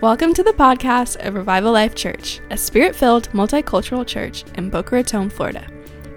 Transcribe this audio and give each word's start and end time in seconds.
Welcome 0.00 0.32
to 0.34 0.44
the 0.44 0.52
podcast 0.52 1.16
of 1.26 1.34
Revival 1.34 1.72
Life 1.72 1.96
Church, 1.96 2.38
a 2.50 2.56
spirit 2.56 2.94
filled 2.94 3.28
multicultural 3.30 4.06
church 4.06 4.44
in 4.54 4.70
Boca 4.70 4.94
Raton, 4.94 5.28
Florida. 5.28 5.66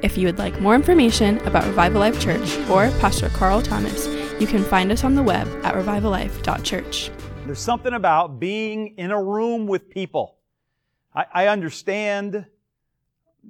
If 0.04 0.20
you 0.20 0.28
would 0.28 0.38
like 0.38 0.62
more 0.62 0.76
information 0.76 1.40
about 1.48 1.66
Revival 1.66 2.00
Life 2.00 2.22
Church 2.22 2.60
or 2.70 2.92
Pastor 3.00 3.30
Carl 3.30 3.60
Thomas, 3.60 4.06
you 4.40 4.46
can 4.46 4.64
find 4.64 4.92
us 4.92 5.04
on 5.04 5.16
the 5.16 5.24
web 5.24 5.48
at 5.64 5.74
revivallife.church. 5.74 7.10
There's 7.48 7.60
something 7.60 7.94
about 7.94 8.40
being 8.40 8.94
in 9.00 9.10
a 9.10 9.20
room 9.20 9.66
with 9.66 9.90
people. 9.90 10.38
I, 11.16 11.26
I 11.34 11.48
understand 11.48 12.46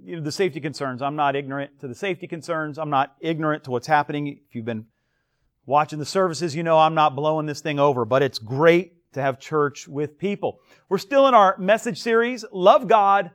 you 0.02 0.16
know, 0.16 0.22
the 0.22 0.32
safety 0.32 0.62
concerns. 0.62 1.02
I'm 1.02 1.18
not 1.18 1.36
ignorant 1.36 1.82
to 1.82 1.90
the 1.90 1.96
safety 1.96 2.28
concerns. 2.28 2.80
I'm 2.80 2.90
not 2.90 3.18
ignorant 3.20 3.66
to 3.66 3.72
what's 3.72 3.88
happening. 3.88 4.28
If 4.28 4.56
you've 4.56 4.64
been 4.64 4.86
watching 5.66 6.00
the 6.00 6.06
services, 6.06 6.56
you 6.56 6.64
know 6.64 6.80
I'm 6.80 6.96
not 6.96 7.18
blowing 7.18 7.48
this 7.48 7.60
thing 7.60 7.80
over, 7.80 8.06
but 8.06 8.22
it's 8.22 8.40
great 8.40 8.94
to 9.14 9.22
have 9.22 9.40
church 9.40 9.88
with 9.88 10.18
people. 10.18 10.60
We're 10.90 10.98
still 10.98 11.28
in 11.28 11.34
our 11.34 11.58
message 11.58 12.02
series, 12.02 12.46
Love 12.52 12.88
God, 12.88 13.32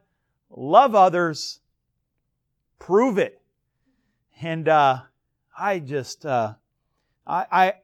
Love 0.50 0.94
Others, 0.94 1.60
Prove 2.78 3.18
It. 3.18 3.40
And 4.40 4.68
uh, 4.68 5.00
I 5.58 5.78
just, 5.78 6.26
uh, 6.26 6.54
I, 7.26 7.46
I, 7.50 7.74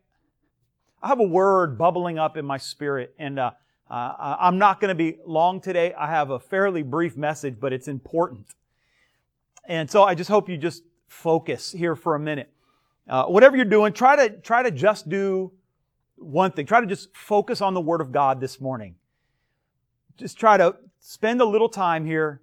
I 1.03 1.09
have 1.09 1.21
a 1.21 1.25
word 1.25 1.79
bubbling 1.79 2.19
up 2.19 2.37
in 2.37 2.45
my 2.45 2.59
spirit, 2.59 3.15
and 3.19 3.39
uh, 3.39 3.53
I'm 3.91 4.59
not 4.59 4.81
going 4.81 4.91
to 4.91 4.95
be 4.95 5.19
long 5.27 5.61
today. 5.61 5.93
I 5.95 6.07
have 6.09 6.31
a 6.31 6.39
fairly 6.39 6.83
brief 6.83 7.17
message, 7.17 7.57
but 7.61 7.73
it's 7.73 7.89
important. 7.89 8.47
And 9.65 9.91
so 9.91 10.03
I 10.03 10.15
just 10.15 10.31
hope 10.31 10.49
you 10.49 10.57
just 10.57 10.83
focus 11.09 11.73
here 11.73 11.95
for 11.95 12.15
a 12.15 12.21
minute. 12.21 12.51
Uh, 13.09 13.25
whatever 13.25 13.57
you're 13.57 13.65
doing, 13.65 13.93
try 13.93 14.17
to 14.17 14.37
try 14.41 14.63
to 14.63 14.71
just 14.71 15.09
do 15.09 15.53
one 16.23 16.53
thing. 16.53 16.67
Try 16.67 16.81
to 16.81 16.87
just 16.87 17.15
focus 17.17 17.61
on 17.61 17.75
the 17.75 17.81
Word 17.81 18.01
of 18.01 18.13
God 18.13 18.41
this 18.41 18.61
morning. 18.61 18.97
Just 20.17 20.39
try 20.39 20.57
to 20.57 20.77
spend 21.01 21.41
a 21.41 21.45
little 21.45 21.69
time 21.69 22.05
here. 22.05 22.43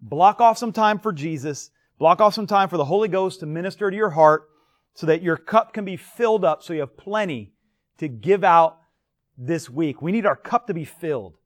Block 0.00 0.40
off 0.40 0.58
some 0.58 0.72
time 0.72 0.98
for 0.98 1.12
Jesus. 1.12 1.70
Block 1.98 2.20
off 2.20 2.34
some 2.34 2.46
time 2.46 2.68
for 2.68 2.76
the 2.76 2.84
Holy 2.84 3.08
Ghost 3.08 3.40
to 3.40 3.46
minister 3.46 3.90
to 3.90 3.96
your 3.96 4.10
heart 4.10 4.48
so 4.94 5.06
that 5.06 5.22
your 5.22 5.36
cup 5.36 5.72
can 5.72 5.84
be 5.84 5.96
filled 5.96 6.44
up 6.44 6.62
so 6.62 6.72
you 6.72 6.80
have 6.80 6.96
plenty 6.96 7.52
to 7.98 8.08
give 8.08 8.42
out 8.42 8.78
this 9.36 9.68
week. 9.68 10.00
We 10.00 10.12
need 10.12 10.26
our 10.26 10.36
cup 10.36 10.66
to 10.66 10.74
be 10.74 10.84
filled. 10.84 11.36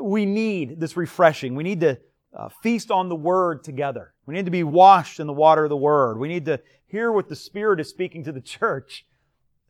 We 0.00 0.26
need 0.26 0.80
this 0.80 0.96
refreshing. 0.96 1.54
We 1.54 1.64
need 1.64 1.80
to 1.80 1.98
uh, 2.36 2.48
feast 2.62 2.90
on 2.90 3.08
the 3.08 3.16
Word 3.16 3.64
together. 3.64 4.14
We 4.26 4.34
need 4.34 4.44
to 4.44 4.50
be 4.50 4.64
washed 4.64 5.18
in 5.18 5.26
the 5.26 5.32
water 5.32 5.64
of 5.64 5.70
the 5.70 5.76
Word. 5.76 6.18
We 6.18 6.28
need 6.28 6.44
to 6.46 6.60
hear 6.86 7.10
what 7.10 7.28
the 7.28 7.36
Spirit 7.36 7.80
is 7.80 7.88
speaking 7.88 8.24
to 8.24 8.32
the 8.32 8.40
church. 8.58 9.06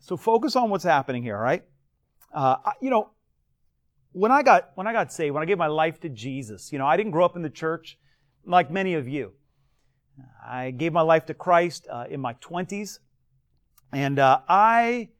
So 0.00 0.16
focus 0.16 0.56
on 0.56 0.70
what's 0.70 0.84
happening 0.84 1.22
here, 1.22 1.36
all 1.36 1.42
right? 1.42 1.64
Uh, 2.32 2.56
you 2.80 2.90
know, 2.90 3.10
when 4.12 4.32
I 4.32 4.42
got 4.42 4.70
when 4.74 4.86
I 4.86 4.92
got 4.92 5.12
saved, 5.12 5.34
when 5.34 5.42
I 5.42 5.46
gave 5.46 5.58
my 5.58 5.66
life 5.66 6.00
to 6.00 6.08
Jesus, 6.08 6.72
you 6.72 6.78
know, 6.78 6.86
I 6.86 6.96
didn't 6.96 7.12
grow 7.12 7.24
up 7.24 7.36
in 7.36 7.42
the 7.42 7.50
church 7.50 7.98
like 8.44 8.70
many 8.70 8.94
of 8.94 9.06
you. 9.08 9.32
I 10.44 10.70
gave 10.70 10.92
my 10.92 11.02
life 11.02 11.26
to 11.26 11.34
Christ 11.34 11.86
uh, 11.90 12.04
in 12.10 12.20
my 12.20 12.34
twenties, 12.40 13.00
and 13.92 14.18
uh, 14.18 14.40
I 14.48 15.10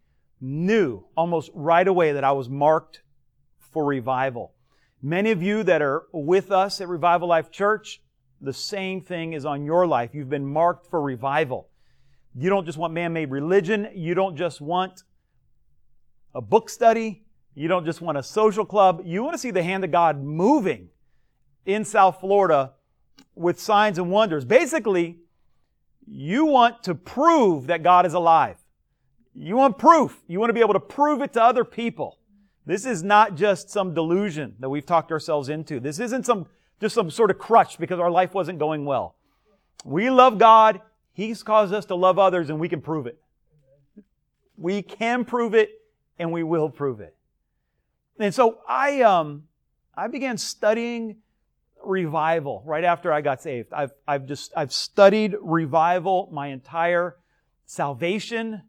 knew 0.41 1.05
almost 1.17 1.51
right 1.55 1.87
away 1.87 2.13
that 2.13 2.25
I 2.25 2.33
was 2.33 2.49
marked 2.49 3.03
for 3.73 3.85
revival. 3.85 4.55
Many 5.03 5.31
of 5.31 5.43
you 5.43 5.63
that 5.65 5.83
are 5.83 6.07
with 6.13 6.51
us 6.51 6.81
at 6.81 6.89
Revival 6.89 7.29
Life 7.29 7.51
Church, 7.51 8.03
the 8.41 8.53
same 8.53 9.01
thing 9.01 9.33
is 9.33 9.45
on 9.45 9.65
your 9.65 9.87
life. 9.87 10.11
You've 10.15 10.31
been 10.31 10.47
marked 10.47 10.89
for 10.91 11.01
revival. 11.01 11.69
You 12.35 12.51
don't 12.51 12.67
just 12.67 12.79
want 12.79 12.93
man-made 12.93 13.31
religion. 13.31 13.89
You 13.95 14.15
don't 14.15 14.37
just 14.37 14.61
want 14.61 15.03
a 16.35 16.41
book 16.41 16.71
study. 16.71 17.25
You 17.55 17.69
don't 17.69 17.85
just 17.85 18.01
want 18.01 18.19
a 18.19 18.23
social 18.23 18.65
club. 18.65 19.03
You 19.05 19.23
want 19.23 19.35
to 19.35 19.39
see 19.39 19.51
the 19.51 19.63
hand 19.63 19.85
of 19.85 19.91
God 19.91 20.23
moving 20.23 20.91
in 21.67 21.85
South 21.85 22.21
Florida 22.21 22.73
with 23.35 23.59
signs 23.59 23.99
and 23.99 24.11
wonders. 24.11 24.45
Basically, 24.45 25.19
you 26.07 26.47
want 26.47 26.83
to 26.85 26.95
prove 26.95 27.67
that 27.67 27.83
God 27.83 28.07
is 28.07 28.15
alive. 28.15 28.57
You 29.35 29.57
want 29.57 29.79
proof. 29.79 30.21
You 30.27 30.39
want 30.41 30.51
to 30.51 30.55
be 30.55 30.61
able 30.61 30.75
to 30.75 30.81
prove 30.81 31.21
it 31.23 31.33
to 31.35 31.43
other 31.43 31.65
people. 31.65 32.19
This 32.67 32.85
is 32.85 33.03
not 33.03 33.35
just 33.35 33.71
some 33.71 33.95
delusion 33.95 34.55
that 34.61 34.69
we've 34.69 34.87
talked 34.87 35.11
ourselves 35.11 35.49
into. 35.49 35.81
This 35.81 35.99
isn't 36.01 36.27
some, 36.27 36.47
just 36.81 36.95
some 36.95 37.11
sort 37.11 37.31
of 37.31 37.39
crutch 37.39 37.79
because 37.79 37.99
our 37.99 38.11
life 38.11 38.35
wasn't 38.35 38.59
going 38.59 38.85
well. 38.85 39.17
We 39.85 40.11
love 40.11 40.39
God. 40.39 40.81
He's 41.19 41.43
caused 41.43 41.75
us 41.75 41.85
to 41.87 41.97
love 41.97 42.17
others 42.17 42.49
and 42.49 42.61
we 42.61 42.69
can 42.69 42.81
prove 42.81 43.09
it. 43.09 43.21
We 44.57 44.83
can 44.83 45.25
prove 45.25 45.53
it 45.53 45.71
and 46.17 46.31
we 46.31 46.45
will 46.45 46.71
prove 46.71 47.01
it. 47.01 47.17
And 48.21 48.33
so 48.33 48.61
I, 48.69 49.03
um, 49.03 49.49
I 49.97 50.07
began 50.07 50.39
studying 50.39 51.17
revival 51.85 52.63
right 52.65 52.85
after 52.85 53.13
I 53.13 53.21
got 53.21 53.43
saved. 53.43 53.73
I've, 53.73 53.91
I've 54.07 54.27
just, 54.27 54.53
I've 54.57 54.73
studied 54.73 55.35
revival 55.43 56.29
my 56.31 56.49
entire 56.49 57.17
salvation. 57.67 58.63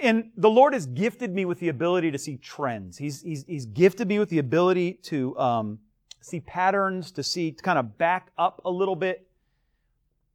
And 0.00 0.30
the 0.34 0.48
Lord 0.48 0.72
has 0.72 0.86
gifted 0.86 1.34
me 1.34 1.44
with 1.44 1.60
the 1.60 1.68
ability 1.68 2.10
to 2.10 2.18
see 2.18 2.38
trends. 2.38 2.96
He's, 2.96 3.20
he's, 3.20 3.44
he's 3.44 3.66
gifted 3.66 4.08
me 4.08 4.18
with 4.18 4.30
the 4.30 4.38
ability 4.38 4.94
to, 5.02 5.38
um, 5.38 5.78
see 6.22 6.40
patterns, 6.40 7.12
to 7.12 7.22
see, 7.22 7.52
to 7.52 7.62
kind 7.62 7.78
of 7.78 7.98
back 7.98 8.30
up 8.38 8.62
a 8.64 8.70
little 8.70 8.96
bit 8.96 9.26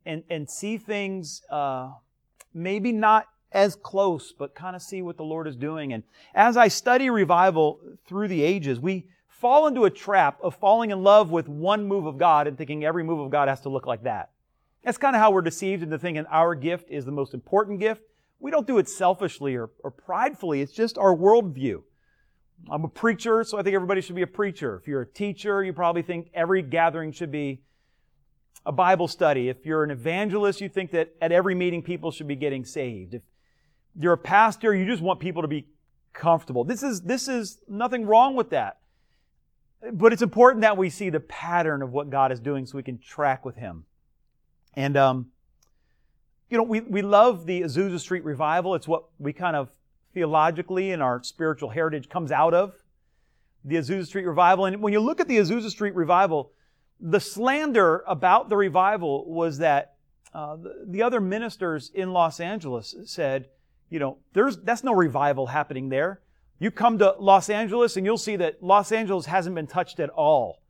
and, 0.05 0.23
and 0.29 0.49
see 0.49 0.77
things 0.77 1.41
uh, 1.49 1.91
maybe 2.53 2.91
not 2.91 3.27
as 3.51 3.75
close, 3.75 4.33
but 4.37 4.53
kind 4.53 4.75
of 4.75 4.81
see 4.81 5.01
what 5.01 5.17
the 5.17 5.23
Lord 5.23 5.47
is 5.47 5.55
doing. 5.55 5.93
And 5.93 6.03
as 6.33 6.57
I 6.57 6.67
study 6.67 7.09
revival 7.09 7.79
through 8.07 8.27
the 8.27 8.43
ages, 8.43 8.79
we 8.79 9.07
fall 9.27 9.67
into 9.67 9.85
a 9.85 9.89
trap 9.89 10.37
of 10.41 10.55
falling 10.55 10.91
in 10.91 11.03
love 11.03 11.31
with 11.31 11.47
one 11.47 11.87
move 11.87 12.05
of 12.05 12.17
God 12.17 12.47
and 12.47 12.57
thinking 12.57 12.83
every 12.83 13.03
move 13.03 13.19
of 13.19 13.31
God 13.31 13.47
has 13.47 13.61
to 13.61 13.69
look 13.69 13.85
like 13.85 14.03
that. 14.03 14.31
That's 14.83 14.97
kind 14.97 15.15
of 15.15 15.21
how 15.21 15.31
we're 15.31 15.41
deceived 15.41 15.83
into 15.83 15.97
thinking 15.97 16.25
our 16.27 16.53
gift 16.53 16.91
is 16.91 17.05
the 17.05 17.11
most 17.11 17.33
important 17.33 17.79
gift. 17.79 18.01
We 18.39 18.51
don't 18.51 18.67
do 18.67 18.77
it 18.77 18.89
selfishly 18.89 19.55
or, 19.55 19.71
or 19.83 19.91
pridefully. 19.91 20.61
It's 20.61 20.73
just 20.73 20.97
our 20.97 21.15
worldview. 21.15 21.81
I'm 22.69 22.83
a 22.83 22.89
preacher, 22.89 23.43
so 23.43 23.57
I 23.57 23.63
think 23.63 23.75
everybody 23.75 24.01
should 24.01 24.15
be 24.15 24.21
a 24.21 24.27
preacher. 24.27 24.77
If 24.77 24.87
you're 24.87 25.01
a 25.01 25.07
teacher, 25.07 25.63
you 25.63 25.73
probably 25.73 26.01
think 26.01 26.29
every 26.33 26.61
gathering 26.61 27.11
should 27.11 27.31
be 27.31 27.61
a 28.65 28.71
Bible 28.71 29.07
study. 29.07 29.49
If 29.49 29.65
you're 29.65 29.83
an 29.83 29.91
evangelist, 29.91 30.59
you 30.61 30.69
think 30.69 30.91
that 30.91 31.13
at 31.21 31.31
every 31.31 31.55
meeting 31.55 31.81
people 31.81 32.11
should 32.11 32.27
be 32.27 32.35
getting 32.35 32.65
saved. 32.65 33.13
If 33.13 33.21
you're 33.99 34.13
a 34.13 34.17
pastor, 34.17 34.73
you 34.73 34.85
just 34.85 35.01
want 35.01 35.19
people 35.19 35.41
to 35.41 35.47
be 35.47 35.67
comfortable. 36.13 36.63
This 36.63 36.81
is, 36.81 37.01
this 37.01 37.27
is 37.27 37.59
nothing 37.67 38.05
wrong 38.05 38.35
with 38.35 38.49
that. 38.49 38.79
But 39.91 40.13
it's 40.13 40.21
important 40.21 40.61
that 40.61 40.77
we 40.77 40.89
see 40.89 41.09
the 41.09 41.19
pattern 41.19 41.81
of 41.83 41.91
what 41.91 42.09
God 42.09 42.31
is 42.31 42.39
doing 42.39 42.65
so 42.65 42.75
we 42.75 42.83
can 42.83 42.97
track 42.97 43.45
with 43.45 43.55
Him. 43.55 43.85
And, 44.73 44.97
um, 44.97 45.27
you 46.49 46.57
know, 46.57 46.63
we, 46.63 46.81
we 46.81 47.01
love 47.01 47.45
the 47.45 47.61
Azusa 47.61 47.99
Street 47.99 48.23
revival. 48.23 48.73
It's 48.73 48.87
what 48.87 49.05
we 49.19 49.31
kind 49.31 49.55
of 49.55 49.69
theologically 50.13 50.91
in 50.91 51.01
our 51.01 51.21
spiritual 51.23 51.69
heritage 51.69 52.09
comes 52.09 52.31
out 52.31 52.53
of 52.53 52.73
the 53.63 53.75
Azusa 53.75 54.07
Street 54.07 54.25
revival. 54.25 54.65
And 54.65 54.81
when 54.81 54.93
you 54.93 54.99
look 54.99 55.19
at 55.19 55.27
the 55.27 55.37
Azusa 55.37 55.69
Street 55.69 55.93
revival, 55.93 56.51
the 56.99 57.19
slander 57.19 58.03
about 58.07 58.49
the 58.49 58.57
revival 58.57 59.25
was 59.31 59.57
that 59.59 59.95
uh, 60.33 60.55
the, 60.55 60.85
the, 60.87 61.01
other 61.01 61.21
ministers 61.21 61.91
in 61.93 62.11
Los 62.11 62.39
Angeles 62.39 62.95
said, 63.05 63.47
you 63.89 63.99
know, 63.99 64.17
there's 64.33 64.57
that's 64.57 64.83
no 64.83 64.93
revival 64.93 65.47
happening 65.47 65.89
there. 65.89 66.21
You 66.59 66.71
come 66.71 66.97
to 66.99 67.15
Los 67.19 67.49
Angeles 67.49 67.95
and 67.95 68.05
you'll 68.05 68.17
see 68.17 68.35
that 68.37 68.61
Los 68.61 68.91
Angeles 68.91 69.25
hasn't 69.25 69.55
been 69.55 69.67
touched 69.67 69.99
at 69.99 70.09
all 70.09 70.61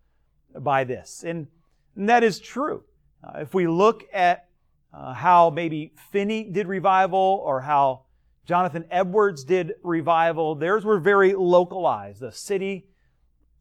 by 0.58 0.84
this, 0.84 1.24
and, 1.26 1.48
and 1.96 2.10
that 2.10 2.24
is 2.24 2.40
true. 2.40 2.84
Uh, 3.24 3.40
if 3.40 3.54
we 3.54 3.68
look 3.68 4.04
at 4.14 4.50
uh, 4.94 5.14
how 5.14 5.50
maybe 5.50 5.94
Finney 6.12 6.44
did 6.44 6.68
revival 6.68 7.42
or 7.44 7.62
how 7.62 8.04
Jonathan 8.46 8.86
Edwards 8.92 9.44
did 9.44 9.74
revival, 9.84 10.56
theirs 10.56 10.86
were 10.86 11.00
very 11.00 11.34
localized. 11.34 12.20
The 12.20 12.32
city 12.32 12.86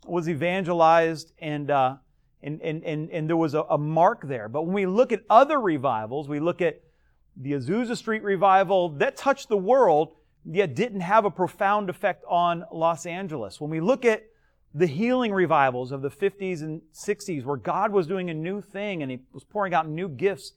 was 0.06 0.28
evangelized 0.28 1.32
and 1.38 1.70
uh, 1.70 1.96
and, 2.44 2.60
and, 2.60 2.84
and, 2.84 3.10
and 3.10 3.28
there 3.28 3.36
was 3.36 3.54
a, 3.54 3.62
a 3.62 3.78
mark 3.78 4.28
there. 4.28 4.48
But 4.48 4.62
when 4.62 4.74
we 4.74 4.86
look 4.86 5.12
at 5.12 5.22
other 5.30 5.58
revivals, 5.58 6.28
we 6.28 6.40
look 6.40 6.60
at 6.60 6.82
the 7.36 7.52
Azusa 7.52 7.96
Street 7.96 8.22
revival 8.22 8.90
that 8.90 9.16
touched 9.16 9.48
the 9.48 9.56
world, 9.56 10.12
yet 10.44 10.74
didn't 10.74 11.00
have 11.00 11.24
a 11.24 11.30
profound 11.30 11.88
effect 11.88 12.22
on 12.28 12.64
Los 12.70 13.06
Angeles. 13.06 13.60
When 13.60 13.70
we 13.70 13.80
look 13.80 14.04
at 14.04 14.24
the 14.74 14.86
healing 14.86 15.32
revivals 15.32 15.90
of 15.90 16.02
the 16.02 16.10
50s 16.10 16.60
and 16.60 16.82
60s, 16.92 17.44
where 17.44 17.56
God 17.56 17.92
was 17.92 18.06
doing 18.06 18.28
a 18.28 18.34
new 18.34 18.60
thing 18.60 19.02
and 19.02 19.10
He 19.10 19.20
was 19.32 19.42
pouring 19.42 19.72
out 19.72 19.88
new 19.88 20.08
gifts 20.08 20.52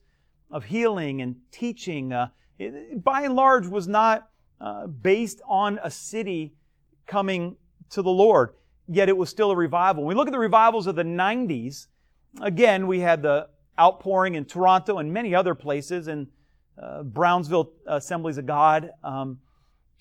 of 0.50 0.64
healing 0.64 1.22
and 1.22 1.36
teaching, 1.50 2.12
uh, 2.12 2.28
it, 2.58 3.02
by 3.02 3.22
and 3.22 3.34
large 3.34 3.66
was 3.66 3.88
not 3.88 4.28
uh, 4.60 4.86
based 4.86 5.40
on 5.48 5.80
a 5.82 5.90
city 5.90 6.52
coming 7.06 7.56
to 7.90 8.02
the 8.02 8.10
Lord 8.10 8.50
yet 8.88 9.08
it 9.08 9.16
was 9.16 9.28
still 9.28 9.50
a 9.50 9.56
revival. 9.56 10.04
When 10.04 10.08
we 10.08 10.14
look 10.14 10.28
at 10.28 10.32
the 10.32 10.38
revivals 10.38 10.86
of 10.86 10.96
the 10.96 11.02
90s, 11.02 11.86
again, 12.40 12.86
we 12.86 13.00
had 13.00 13.22
the 13.22 13.48
outpouring 13.78 14.34
in 14.34 14.44
Toronto 14.44 14.98
and 14.98 15.12
many 15.12 15.34
other 15.34 15.54
places, 15.54 16.08
and 16.08 16.26
uh, 16.82 17.02
Brownsville 17.02 17.72
Assemblies 17.86 18.38
of 18.38 18.46
God. 18.46 18.90
Um, 19.04 19.40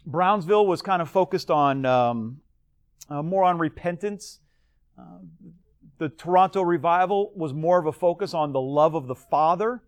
Brownsville 0.06 0.66
was 0.66 0.82
kind 0.82 1.02
of 1.02 1.10
focused 1.10 1.52
on 1.52 1.86
um, 1.86 2.42
uh, 3.10 3.22
more 3.22 3.44
on 3.44 3.58
repentance. 3.58 4.40
Uh, 4.98 5.20
the 5.98 6.10
Toronto 6.10 6.62
revival 6.62 7.34
was 7.36 7.54
more 7.54 7.80
of 7.80 7.88
a 7.88 7.92
focus 7.92 8.34
on 8.34 8.52
the 8.54 8.62
love 8.62 8.96
of 8.96 9.08
the 9.08 9.16
Father. 9.16 9.84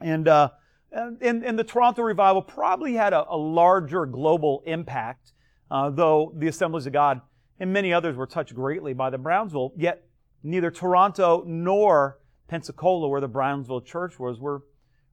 And, 0.00 0.28
uh, 0.28 0.50
and, 0.92 1.44
and, 1.44 1.58
the 1.58 1.64
Toronto 1.64 2.02
revival 2.02 2.42
probably 2.42 2.94
had 2.94 3.12
a, 3.12 3.24
a 3.28 3.36
larger 3.36 4.06
global 4.06 4.62
impact, 4.66 5.32
uh, 5.70 5.90
though 5.90 6.32
the 6.36 6.48
Assemblies 6.48 6.86
of 6.86 6.92
God 6.92 7.20
and 7.60 7.72
many 7.72 7.92
others 7.92 8.16
were 8.16 8.26
touched 8.26 8.54
greatly 8.54 8.92
by 8.92 9.10
the 9.10 9.18
Brownsville. 9.18 9.72
Yet 9.76 10.04
neither 10.42 10.70
Toronto 10.70 11.42
nor 11.46 12.18
Pensacola, 12.48 13.08
where 13.08 13.20
the 13.20 13.28
Brownsville 13.28 13.82
church 13.82 14.18
was, 14.18 14.38
were 14.40 14.62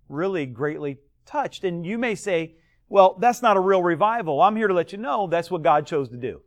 really 0.08 0.46
greatly 0.46 0.98
touched. 1.26 1.64
And 1.64 1.86
you 1.86 1.98
may 1.98 2.16
say, 2.16 2.56
well, 2.88 3.18
that's 3.20 3.42
not 3.42 3.58
a 3.58 3.60
real 3.60 3.84
revival. 3.84 4.42
I'm 4.42 4.56
here 4.56 4.68
to 4.68 4.74
let 4.74 4.92
you 4.92 4.98
know 4.98 5.28
that's 5.28 5.50
what 5.50 5.64
God 5.64 5.86
chose 5.86 6.10
to 6.10 6.18
do. 6.18 6.42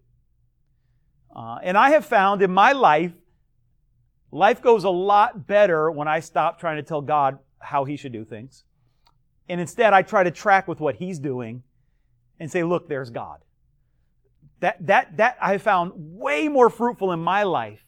Uh, 1.35 1.59
and 1.63 1.77
I 1.77 1.91
have 1.91 2.07
found 2.07 2.43
in 2.43 2.53
my 2.53 2.73
life, 2.73 3.13
life 4.31 4.63
goes 4.63 4.85
a 4.85 4.91
lot 4.91 5.47
better 5.47 5.91
when 5.91 6.09
I 6.09 6.21
stop 6.21 6.59
trying 6.59 6.77
to 6.77 6.83
tell 6.83 7.03
God 7.03 7.39
how 7.59 7.85
He 7.85 7.97
should 7.97 8.13
do 8.13 8.25
things. 8.25 8.65
And 9.49 9.61
instead, 9.61 9.93
I 9.93 10.03
try 10.03 10.23
to 10.23 10.31
track 10.31 10.69
with 10.69 10.81
what 10.81 10.97
He's 10.97 11.19
doing 11.19 11.63
and 12.39 12.51
say, 12.51 12.63
look, 12.63 12.89
there's 12.89 13.11
God. 13.11 13.41
That, 14.61 14.87
that, 14.87 15.17
that 15.19 15.37
I 15.41 15.59
found 15.59 15.93
way 15.95 16.49
more 16.49 16.69
fruitful 16.71 17.13
in 17.13 17.21
my 17.21 17.45
life 17.45 17.85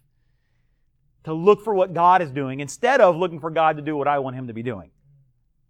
to 1.24 1.34
look 1.34 1.62
for 1.62 1.74
what 1.74 1.92
God 1.92 2.22
is 2.22 2.30
doing 2.30 2.60
instead 2.60 3.00
of 3.00 3.16
looking 3.16 3.40
for 3.40 3.50
God 3.50 3.76
to 3.76 3.82
do 3.82 3.96
what 3.96 4.08
I 4.08 4.18
want 4.20 4.36
Him 4.36 4.46
to 4.46 4.54
be 4.54 4.62
doing. 4.62 4.90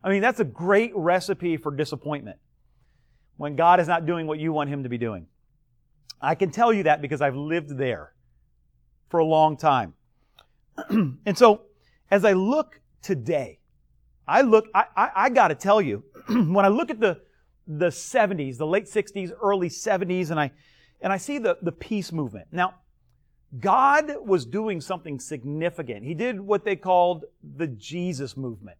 I 0.03 0.11
mean, 0.11 0.23
that's 0.23 0.41
a 0.41 0.45
great 0.45 0.93
recipe 0.95 1.57
for 1.57 1.75
disappointment 1.75 2.39
when 3.37 3.57
God 3.57 3.81
is 3.81 3.89
not 3.89 4.07
doing 4.07 4.27
what 4.27 4.39
you 4.39 4.53
want 4.53 4.71
Him 4.71 4.83
to 4.83 4.89
be 4.89 4.99
doing. 4.99 5.27
I 6.21 6.35
can 6.35 6.51
tell 6.51 6.73
you 6.73 6.83
that 6.85 7.01
because 7.01 7.21
I've 7.21 7.37
lived 7.37 7.77
there 7.77 8.13
for 9.09 9.19
a 9.19 9.25
long 9.25 9.57
time. 9.57 9.95
and 10.91 11.37
so, 11.37 11.63
as 12.11 12.25
I 12.25 12.33
look 12.33 12.81
today, 13.03 13.59
I 14.29 14.43
look, 14.43 14.67
I, 14.75 14.85
I, 14.97 15.11
I 15.17 15.31
gotta 15.31 15.55
tell 15.55 15.81
you, 15.81 16.05
when 16.29 16.65
I 16.65 16.69
look 16.69 16.91
at 16.91 17.01
the, 17.01 17.21
the 17.67 17.89
70s, 17.89 18.59
the 18.59 18.67
late 18.67 18.85
60s, 18.85 19.33
early 19.43 19.69
70s, 19.69 20.31
and 20.31 20.39
I, 20.39 20.53
and 21.01 21.13
I 21.13 21.17
see 21.17 21.39
the, 21.39 21.59
the 21.63 21.73
peace 21.73 22.13
movement. 22.13 22.49
Now, 22.53 22.75
God 23.59 24.13
was 24.25 24.47
doing 24.47 24.81
something 24.81 25.19
significant. 25.19 26.05
He 26.05 26.15
did 26.15 26.41
what 26.41 26.65
they 26.65 26.77
called 26.77 27.25
the 27.43 27.67
Jesus 27.67 28.37
movement. 28.37 28.77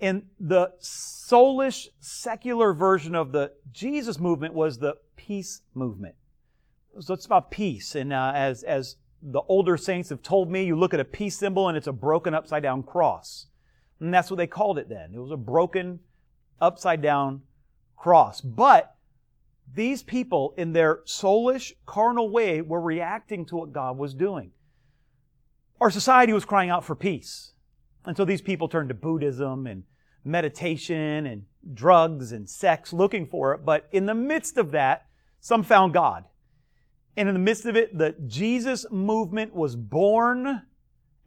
And 0.00 0.24
the 0.38 0.72
soulish, 0.80 1.88
secular 2.00 2.72
version 2.72 3.14
of 3.14 3.32
the 3.32 3.52
Jesus 3.72 4.18
movement 4.18 4.54
was 4.54 4.78
the 4.78 4.96
peace 5.16 5.62
movement. 5.74 6.14
So 6.98 7.14
it's 7.14 7.26
about 7.26 7.50
peace. 7.50 7.94
And 7.94 8.12
uh, 8.12 8.32
as, 8.34 8.62
as 8.62 8.96
the 9.22 9.40
older 9.48 9.76
saints 9.76 10.08
have 10.08 10.22
told 10.22 10.50
me, 10.50 10.64
you 10.64 10.76
look 10.76 10.94
at 10.94 11.00
a 11.00 11.04
peace 11.04 11.36
symbol 11.36 11.68
and 11.68 11.76
it's 11.76 11.86
a 11.86 11.92
broken 11.92 12.34
upside 12.34 12.62
down 12.62 12.82
cross. 12.82 13.46
And 14.00 14.12
that's 14.12 14.30
what 14.30 14.38
they 14.38 14.46
called 14.46 14.78
it 14.78 14.88
then. 14.88 15.12
It 15.14 15.18
was 15.18 15.30
a 15.30 15.36
broken 15.36 16.00
upside 16.60 17.02
down 17.02 17.42
cross. 17.96 18.40
But 18.40 18.96
these 19.74 20.02
people, 20.02 20.54
in 20.56 20.72
their 20.72 21.00
soulish, 21.06 21.72
carnal 21.86 22.30
way, 22.30 22.60
were 22.60 22.80
reacting 22.80 23.46
to 23.46 23.56
what 23.56 23.72
God 23.72 23.96
was 23.98 24.14
doing. 24.14 24.50
Our 25.80 25.90
society 25.90 26.32
was 26.32 26.44
crying 26.44 26.70
out 26.70 26.84
for 26.84 26.94
peace. 26.94 27.52
And 28.04 28.16
so 28.16 28.24
these 28.24 28.42
people 28.42 28.68
turned 28.68 28.88
to 28.88 28.94
Buddhism 28.94 29.66
and 29.66 29.84
meditation 30.24 31.26
and 31.26 31.44
drugs 31.72 32.32
and 32.32 32.48
sex 32.48 32.92
looking 32.92 33.26
for 33.26 33.54
it. 33.54 33.64
But 33.64 33.88
in 33.92 34.06
the 34.06 34.14
midst 34.14 34.58
of 34.58 34.72
that, 34.72 35.06
some 35.40 35.62
found 35.62 35.94
God. 35.94 36.24
And 37.16 37.28
in 37.28 37.34
the 37.34 37.40
midst 37.40 37.66
of 37.66 37.76
it, 37.76 37.96
the 37.96 38.14
Jesus 38.26 38.86
movement 38.90 39.54
was 39.54 39.76
born. 39.76 40.62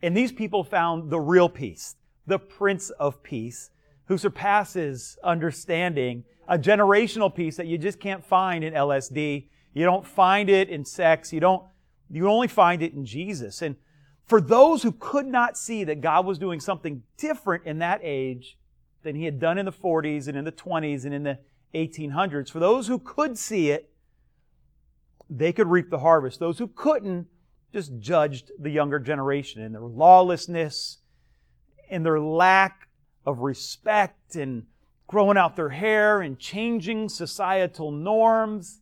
And 0.01 0.17
these 0.17 0.31
people 0.31 0.63
found 0.63 1.09
the 1.09 1.19
real 1.19 1.49
peace, 1.49 1.95
the 2.27 2.39
Prince 2.39 2.89
of 2.91 3.23
Peace, 3.23 3.69
who 4.13 4.17
surpasses 4.19 5.17
understanding 5.23 6.23
a 6.47 6.55
generational 6.55 7.33
peace 7.33 7.57
that 7.57 7.65
you 7.65 7.79
just 7.79 7.99
can't 7.99 8.23
find 8.23 8.63
in 8.63 8.71
LSD. 8.71 9.47
You 9.73 9.85
don't 9.85 10.05
find 10.05 10.51
it 10.51 10.69
in 10.69 10.85
sex. 10.85 11.33
You 11.33 11.39
don't, 11.39 11.63
you 12.11 12.29
only 12.29 12.47
find 12.47 12.83
it 12.83 12.93
in 12.93 13.05
Jesus. 13.05 13.63
And 13.63 13.75
for 14.23 14.39
those 14.39 14.83
who 14.83 14.91
could 14.91 15.25
not 15.25 15.57
see 15.57 15.83
that 15.85 15.99
God 15.99 16.27
was 16.27 16.37
doing 16.37 16.59
something 16.59 17.01
different 17.17 17.65
in 17.65 17.79
that 17.79 18.01
age 18.03 18.59
than 19.01 19.15
he 19.15 19.25
had 19.25 19.39
done 19.39 19.57
in 19.57 19.65
the 19.65 19.71
40s 19.71 20.27
and 20.27 20.37
in 20.37 20.45
the 20.45 20.51
20s 20.51 21.05
and 21.05 21.13
in 21.15 21.23
the 21.23 21.39
1800s, 21.73 22.51
for 22.51 22.59
those 22.59 22.85
who 22.87 22.99
could 22.99 23.35
see 23.35 23.71
it, 23.71 23.89
they 25.27 25.51
could 25.51 25.67
reap 25.67 25.89
the 25.89 25.99
harvest. 25.99 26.39
Those 26.39 26.59
who 26.59 26.67
couldn't 26.67 27.25
just 27.71 27.97
judged 27.97 28.51
the 28.59 28.69
younger 28.69 28.99
generation 28.99 29.63
and 29.63 29.73
their 29.73 29.81
lawlessness 29.81 30.99
and 31.89 32.05
their 32.05 32.19
lack 32.19 32.89
of 33.25 33.39
respect 33.39 34.35
and 34.35 34.65
growing 35.07 35.37
out 35.37 35.55
their 35.55 35.69
hair 35.69 36.21
and 36.21 36.39
changing 36.39 37.09
societal 37.09 37.91
norms. 37.91 38.81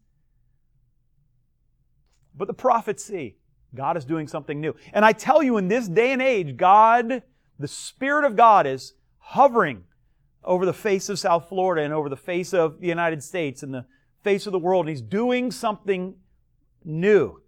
But 2.36 2.48
the 2.48 2.54
prophets 2.54 3.04
see 3.04 3.36
God 3.74 3.98
is 3.98 4.06
doing 4.06 4.28
something 4.28 4.60
new. 4.60 4.76
And 4.94 5.06
I 5.06 5.14
tell 5.14 5.42
you, 5.42 5.58
in 5.58 5.68
this 5.68 5.88
day 5.88 6.12
and 6.12 6.22
age, 6.22 6.58
God, 6.58 7.24
the 7.58 7.68
Spirit 7.68 8.26
of 8.26 8.36
God 8.36 8.68
is 8.68 8.94
hovering 9.20 9.84
over 10.44 10.66
the 10.66 10.74
face 10.74 11.08
of 11.08 11.20
South 11.20 11.48
Florida 11.48 11.84
and 11.84 11.94
over 11.94 12.10
the 12.10 12.18
face 12.18 12.54
of 12.54 12.82
the 12.82 12.88
United 12.88 13.24
States 13.24 13.64
and 13.64 13.74
the 13.74 13.86
face 14.24 14.46
of 14.46 14.52
the 14.52 14.60
world. 14.60 14.86
And 14.86 14.90
He's 14.90 15.02
doing 15.02 15.52
something 15.52 16.16
new. 16.84 17.42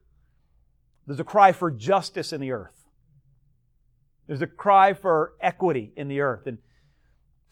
There's 1.06 1.20
a 1.20 1.26
cry 1.26 1.52
for 1.52 1.70
justice 1.72 2.32
in 2.32 2.40
the 2.40 2.52
earth. 2.52 2.86
There's 4.28 4.42
a 4.42 4.48
cry 4.48 4.94
for 4.94 5.34
equity 5.42 5.92
in 5.98 6.08
the 6.08 6.22
earth. 6.22 6.48
And 6.48 6.60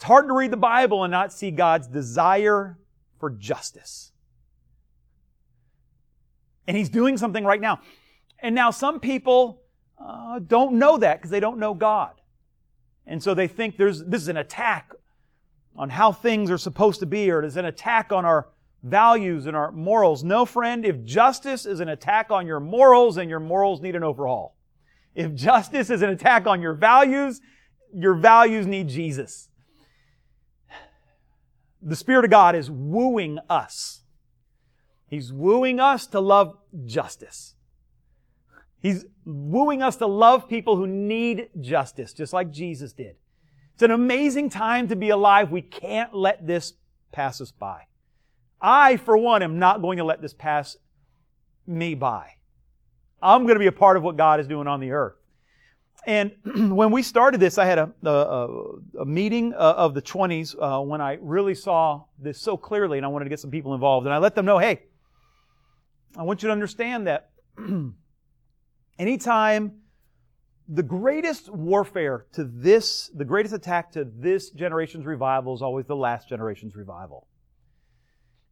it's 0.01 0.07
hard 0.07 0.27
to 0.30 0.33
read 0.33 0.50
the 0.50 0.57
Bible 0.57 1.03
and 1.03 1.12
not 1.12 1.31
see 1.31 1.51
God's 1.51 1.86
desire 1.86 2.80
for 3.19 3.30
justice. 3.30 4.12
And 6.65 6.75
He's 6.75 6.89
doing 6.89 7.18
something 7.18 7.45
right 7.45 7.62
now. 7.62 7.81
And 8.39 8.56
now 8.56 8.71
some 8.71 9.00
people 9.00 9.62
uh, 10.03 10.40
don't 10.40 10.80
know 10.80 10.97
that 10.97 11.19
because 11.19 11.30
they 11.30 11.40
don't 11.40 11.59
know 11.59 11.75
God. 11.75 12.19
And 13.06 13.21
so 13.21 13.35
they 13.35 13.47
think 13.47 13.78
there's, 13.78 14.04
this 14.04 14.23
is 14.23 14.28
an 14.28 14.37
attack 14.37 14.92
on 15.75 15.92
how 15.92 16.11
things 16.11 16.49
are 16.49 16.57
supposed 16.57 16.99
to 17.02 17.06
be, 17.06 17.30
or 17.30 17.44
it 17.44 17.45
is 17.45 17.56
an 17.56 17.66
attack 17.66 18.11
on 18.11 18.25
our 18.25 18.47
values 18.81 19.45
and 19.45 19.56
our 19.56 19.71
morals. 19.71 20.23
No, 20.23 20.45
friend, 20.45 20.83
if 20.83 21.04
justice 21.04 21.68
is 21.68 21.80
an 21.80 21.90
attack 21.90 22.31
on 22.31 22.47
your 22.47 22.59
morals, 22.59 23.18
then 23.18 23.30
your 23.30 23.40
morals 23.40 23.81
need 23.81 23.95
an 23.95 24.04
overhaul. 24.04 24.56
If 25.14 25.35
justice 25.35 25.92
is 25.92 26.02
an 26.02 26.09
attack 26.09 26.47
on 26.47 26.59
your 26.59 26.73
values, 26.73 27.40
your 27.94 28.16
values 28.16 28.66
need 28.66 28.87
Jesus 28.87 29.49
the 31.81 31.95
Spirit 31.95 32.26
of 32.26 32.31
God 32.31 32.56
is 32.56 32.69
wooing 32.69 33.40
us. 33.50 34.02
He's 35.07 35.33
wooing 35.33 35.80
us 35.80 36.07
to 36.07 36.19
love 36.19 36.57
justice. 36.85 37.56
He's 38.80 39.06
wooing 39.26 39.81
us 39.81 39.97
to 39.97 40.07
love 40.07 40.47
people 40.47 40.76
who 40.76 40.88
need 40.88 41.50
justice, 41.59 42.14
just 42.14 42.33
like 42.33 42.52
Jesus 42.52 42.94
did. 42.94 43.16
It's 43.73 43.83
an 43.83 43.92
amazing 43.92 44.50
time 44.50 44.88
to 44.88 44.95
be 44.95 45.09
alive. 45.09 45.52
We 45.52 45.61
can't 45.61 46.14
let 46.14 46.47
this 46.47 46.73
pass 47.11 47.42
us 47.42 47.52
by. 47.52 47.83
I, 48.61 48.97
for 48.97 49.18
one, 49.18 49.44
am 49.44 49.59
not 49.59 49.81
going 49.81 49.97
to 49.97 50.04
let 50.04 50.21
this 50.21 50.33
pass 50.33 50.78
me 51.68 51.95
by. 51.95 52.31
I'm 53.21 53.44
going 53.44 53.56
to 53.56 53.59
be 53.59 53.68
a 53.68 53.71
part 53.71 53.97
of 53.97 54.04
what 54.04 54.18
God 54.18 54.40
is 54.40 54.47
doing 54.47 54.68
on 54.68 54.80
the 54.80 54.92
earth. 54.92 55.16
And 56.07 56.31
when 56.75 56.91
we 56.91 57.03
started 57.03 57.39
this, 57.39 57.57
I 57.57 57.65
had 57.65 57.79
a, 57.79 57.91
a, 58.03 58.47
a 59.01 59.05
meeting 59.05 59.53
uh, 59.53 59.75
of 59.77 59.93
the 59.93 60.01
20s 60.01 60.55
uh, 60.59 60.81
when 60.81 61.01
I 61.01 61.17
really 61.21 61.55
saw 61.55 62.03
this 62.19 62.39
so 62.39 62.57
clearly 62.57 62.97
and 62.97 63.05
I 63.05 63.09
wanted 63.09 63.25
to 63.25 63.29
get 63.29 63.39
some 63.39 63.51
people 63.51 63.73
involved. 63.73 64.07
And 64.07 64.13
I 64.13 64.17
let 64.17 64.35
them 64.35 64.45
know, 64.45 64.57
hey, 64.57 64.83
I 66.17 66.23
want 66.23 66.41
you 66.41 66.47
to 66.47 66.53
understand 66.53 67.07
that 67.07 67.31
anytime 68.99 69.81
the 70.67 70.83
greatest 70.83 71.49
warfare 71.49 72.25
to 72.33 72.45
this, 72.45 73.11
the 73.13 73.25
greatest 73.25 73.53
attack 73.53 73.91
to 73.91 74.05
this 74.05 74.49
generation's 74.51 75.05
revival 75.05 75.53
is 75.53 75.61
always 75.61 75.85
the 75.85 75.95
last 75.95 76.29
generation's 76.29 76.75
revival. 76.75 77.27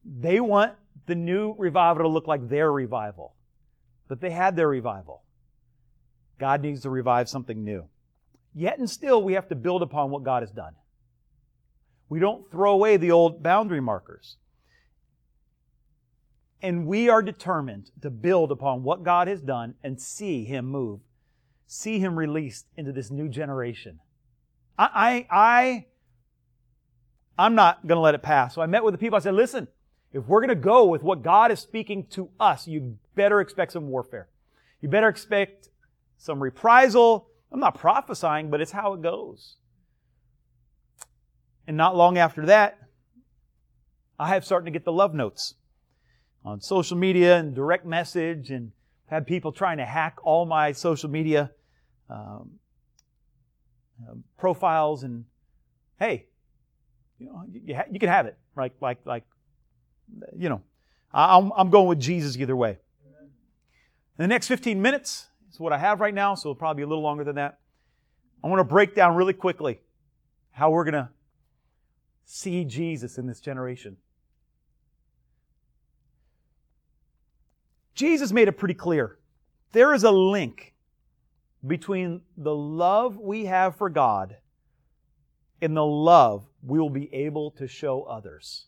They 0.04 0.40
want 0.40 0.74
the 1.06 1.16
new 1.16 1.56
revival 1.58 2.04
to 2.04 2.10
look 2.10 2.28
like 2.28 2.48
their 2.50 2.72
revival. 2.72 3.36
But 4.08 4.22
they 4.22 4.32
had 4.32 4.56
their 4.56 4.68
revival. 4.68 5.24
God 6.40 6.62
needs 6.62 6.82
to 6.82 6.90
revive 6.90 7.30
something 7.30 7.64
new. 7.64 7.86
Yet 8.56 8.80
and 8.80 8.90
still, 8.90 9.22
we 9.22 9.34
have 9.34 9.48
to 9.50 9.56
build 9.56 9.84
upon 9.84 10.10
what 10.10 10.24
God 10.24 10.42
has 10.42 10.52
done. 10.52 10.74
We 12.10 12.20
don't 12.20 12.50
throw 12.50 12.72
away 12.74 12.98
the 12.98 13.12
old 13.12 13.44
boundary 13.44 13.82
markers. 13.82 14.38
And 16.62 16.88
we 16.88 17.08
are 17.08 17.22
determined 17.22 17.92
to 18.02 18.10
build 18.10 18.52
upon 18.52 18.84
what 18.84 19.04
God 19.04 19.28
has 19.28 19.42
done 19.42 19.76
and 19.84 20.02
see 20.02 20.44
Him 20.46 20.66
move, 20.66 21.00
see 21.68 22.00
Him 22.00 22.18
released 22.18 22.66
into 22.76 22.92
this 22.92 23.12
new 23.12 23.30
generation. 23.30 24.00
I, 24.78 25.26
I, 25.30 25.38
I 25.38 25.86
I'm 27.38 27.56
not 27.56 27.86
going 27.88 27.96
to 27.96 28.02
let 28.02 28.16
it 28.16 28.24
pass. 28.24 28.56
So 28.56 28.62
I 28.62 28.66
met 28.66 28.84
with 28.84 28.94
the 28.94 28.98
people. 28.98 29.16
I 29.16 29.20
said, 29.20 29.36
listen, 29.36 29.68
If 30.12 30.26
we're 30.26 30.42
going 30.42 30.50
to 30.50 30.56
go 30.56 30.86
with 30.86 31.04
what 31.04 31.22
God 31.22 31.52
is 31.52 31.60
speaking 31.60 32.08
to 32.12 32.30
us, 32.40 32.68
you 32.68 32.98
better 33.16 33.42
expect 33.42 33.74
some 33.74 33.90
warfare. 33.90 34.28
You 34.82 34.90
better 34.90 35.08
expect 35.08 35.70
some 36.20 36.44
reprisal. 36.44 37.30
I'm 37.52 37.60
not 37.60 37.80
prophesying, 37.80 38.52
but 38.52 38.62
it's 38.62 38.72
how 38.72 38.94
it 38.94 39.02
goes. 39.02 39.56
And 41.66 41.76
not 41.76 41.96
long 41.96 42.18
after 42.18 42.46
that, 42.46 42.78
I 44.20 44.28
have 44.30 44.46
started 44.46 44.66
to 44.66 44.72
get 44.72 44.86
the 44.86 44.92
love 44.92 45.16
notes 45.16 45.56
on 46.46 46.62
social 46.62 46.98
media 46.98 47.38
and 47.38 47.56
direct 47.56 47.86
message 47.86 48.52
and 48.52 48.72
had 49.08 49.26
people 49.26 49.52
trying 49.52 49.78
to 49.78 49.86
hack 49.86 50.18
all 50.24 50.46
my 50.46 50.72
social 50.74 51.10
media 51.10 51.52
um, 52.10 52.52
uh, 54.08 54.14
profiles 54.38 55.04
and 55.04 55.26
hey, 56.00 56.28
you 57.18 57.28
know, 57.28 57.44
you, 57.52 57.76
ha- 57.76 57.86
you 57.92 58.00
can 58.00 58.10
have 58.10 58.26
it, 58.26 58.38
right? 58.56 58.74
Like, 58.82 59.00
like, 59.06 59.24
you 60.38 60.50
know, 60.50 60.62
I'm, 61.14 61.52
I'm 61.56 61.70
going 61.70 61.88
with 61.88 62.00
Jesus 62.00 62.38
either 62.38 62.56
way. 62.56 62.72
In 62.72 64.24
the 64.24 64.28
next 64.28 64.48
15 64.48 64.82
minutes 64.82 65.29
is 65.52 65.60
what 65.60 65.74
I 65.74 65.78
have 65.78 66.00
right 66.00 66.14
now, 66.14 66.36
so 66.36 66.50
it'll 66.50 66.56
probably 66.56 66.82
be 66.82 66.86
a 66.86 66.88
little 66.88 67.04
longer 67.04 67.24
than 67.24 67.36
that. 67.36 67.60
I 68.44 68.48
want 68.48 68.60
to 68.60 68.64
break 68.64 68.96
down 68.96 69.16
really 69.16 69.34
quickly 69.34 69.80
how 70.52 70.72
we're 70.72 70.84
going 70.84 70.94
to 70.94 71.10
see 72.26 72.64
Jesus 72.64 73.18
in 73.18 73.28
this 73.28 73.40
generation. 73.40 73.98
Jesus 77.96 78.32
made 78.32 78.48
it 78.48 78.58
pretty 78.58 78.76
clear. 78.76 79.18
There 79.72 79.94
is 79.94 80.04
a 80.04 80.12
link 80.12 80.74
between 81.68 82.22
the 82.38 82.56
love 82.56 83.18
we 83.18 83.46
have 83.46 83.76
for 83.76 83.90
God 83.90 84.38
and 85.62 85.76
the 85.76 85.86
love 85.86 86.46
we 86.64 86.80
will 86.80 86.90
be 86.90 87.14
able 87.14 87.52
to 87.52 87.68
show 87.68 88.04
others. 88.04 88.68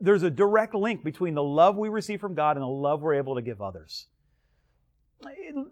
There's 0.00 0.22
a 0.22 0.30
direct 0.30 0.74
link 0.74 1.04
between 1.04 1.34
the 1.34 1.42
love 1.42 1.76
we 1.76 1.88
receive 1.88 2.20
from 2.20 2.34
God 2.34 2.56
and 2.56 2.62
the 2.62 2.68
love 2.68 3.02
we're 3.02 3.14
able 3.14 3.36
to 3.36 3.42
give 3.42 3.62
others. 3.62 4.06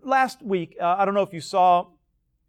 Last 0.02 0.42
week, 0.42 0.76
uh, 0.80 0.96
I 0.98 1.04
don't 1.04 1.14
know 1.14 1.22
if 1.22 1.32
you 1.32 1.40
saw, 1.40 1.86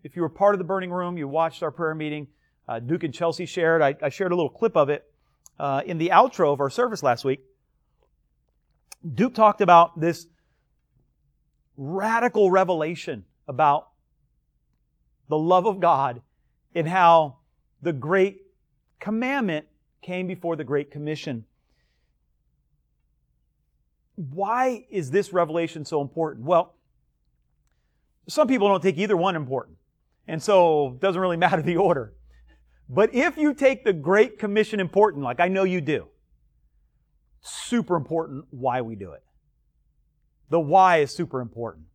if 0.04 0.16
you 0.16 0.22
were 0.22 0.30
part 0.30 0.56
of 0.56 0.60
the 0.60 0.66
burning 0.66 0.92
room, 0.92 1.18
you 1.18 1.28
watched 1.28 1.64
our 1.64 1.72
prayer 1.72 1.96
meeting. 1.96 2.28
Uh, 2.68 2.80
Duke 2.80 3.04
and 3.04 3.14
Chelsea 3.14 3.46
shared. 3.46 3.82
I, 3.82 3.96
I, 4.02 4.10
shared 4.10 4.32
a 4.32 4.36
little 4.36 4.50
clip 4.50 4.78
of 4.78 4.90
it 4.90 5.12
uh, 5.60 5.82
in 5.86 5.98
the 5.98 6.10
outro 6.10 6.54
of 6.54 6.62
our 6.62 6.70
service 6.70 7.04
last 7.04 7.26
week. 7.26 7.42
Duke 9.14 9.34
talked 9.34 9.60
about 9.60 10.00
this 10.00 10.28
radical 11.76 12.52
revelation 12.52 13.26
about 13.48 13.90
the 15.28 15.38
love 15.38 15.66
of 15.66 15.80
God 15.80 16.22
and 16.74 16.88
how 16.88 17.38
the 17.82 17.92
great 17.92 18.44
commandment 19.00 19.66
came 20.02 20.28
before 20.28 20.56
the 20.56 20.64
great 20.64 20.92
commission. 20.92 21.46
Why 24.16 24.86
is 24.90 25.12
this 25.12 25.34
revelation 25.34 25.86
so 25.86 26.02
important? 26.02 26.46
Well, 26.46 26.76
some 28.28 28.48
people 28.48 28.68
don't 28.68 28.82
take 28.82 28.98
either 28.98 29.18
one 29.18 29.36
important. 29.36 29.78
And 30.28 30.42
so 30.42 30.94
it 30.94 31.00
doesn't 31.00 31.22
really 31.22 31.38
matter 31.38 31.62
the 31.62 31.78
order. 31.78 32.14
But 32.90 33.14
if 33.14 33.38
you 33.38 33.54
take 33.54 33.84
the 33.84 33.94
Great 33.94 34.40
Commission 34.40 34.80
important, 34.80 35.24
like 35.24 35.40
I 35.40 35.48
know 35.48 35.64
you 35.64 35.82
do, 35.82 36.08
super 37.42 37.96
important 37.96 38.46
why 38.52 38.82
we 38.82 38.96
do 38.96 39.12
it. 39.14 39.24
The 40.50 40.60
why 40.60 40.98
is 40.98 41.12
super 41.12 41.42
important. 41.42 41.86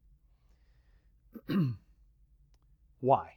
why? 3.00 3.34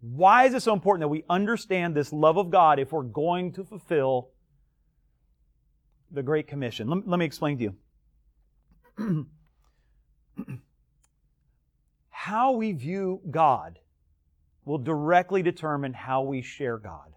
Why 0.00 0.44
is 0.44 0.54
it 0.54 0.62
so 0.62 0.72
important 0.72 1.02
that 1.02 1.08
we 1.08 1.24
understand 1.28 1.94
this 1.94 2.12
love 2.12 2.36
of 2.36 2.50
God 2.50 2.78
if 2.78 2.92
we're 2.92 3.02
going 3.02 3.52
to 3.52 3.64
fulfill 3.64 4.30
the 6.10 6.22
Great 6.22 6.46
Commission? 6.46 6.88
Let, 6.88 7.08
let 7.08 7.18
me 7.18 7.24
explain 7.24 7.58
to 7.58 7.74
you. 8.98 9.26
how 12.28 12.52
we 12.52 12.72
view 12.72 13.22
God 13.30 13.78
will 14.66 14.76
directly 14.76 15.42
determine 15.42 15.94
how 15.94 16.20
we 16.20 16.42
share 16.42 16.76
God, 16.76 17.14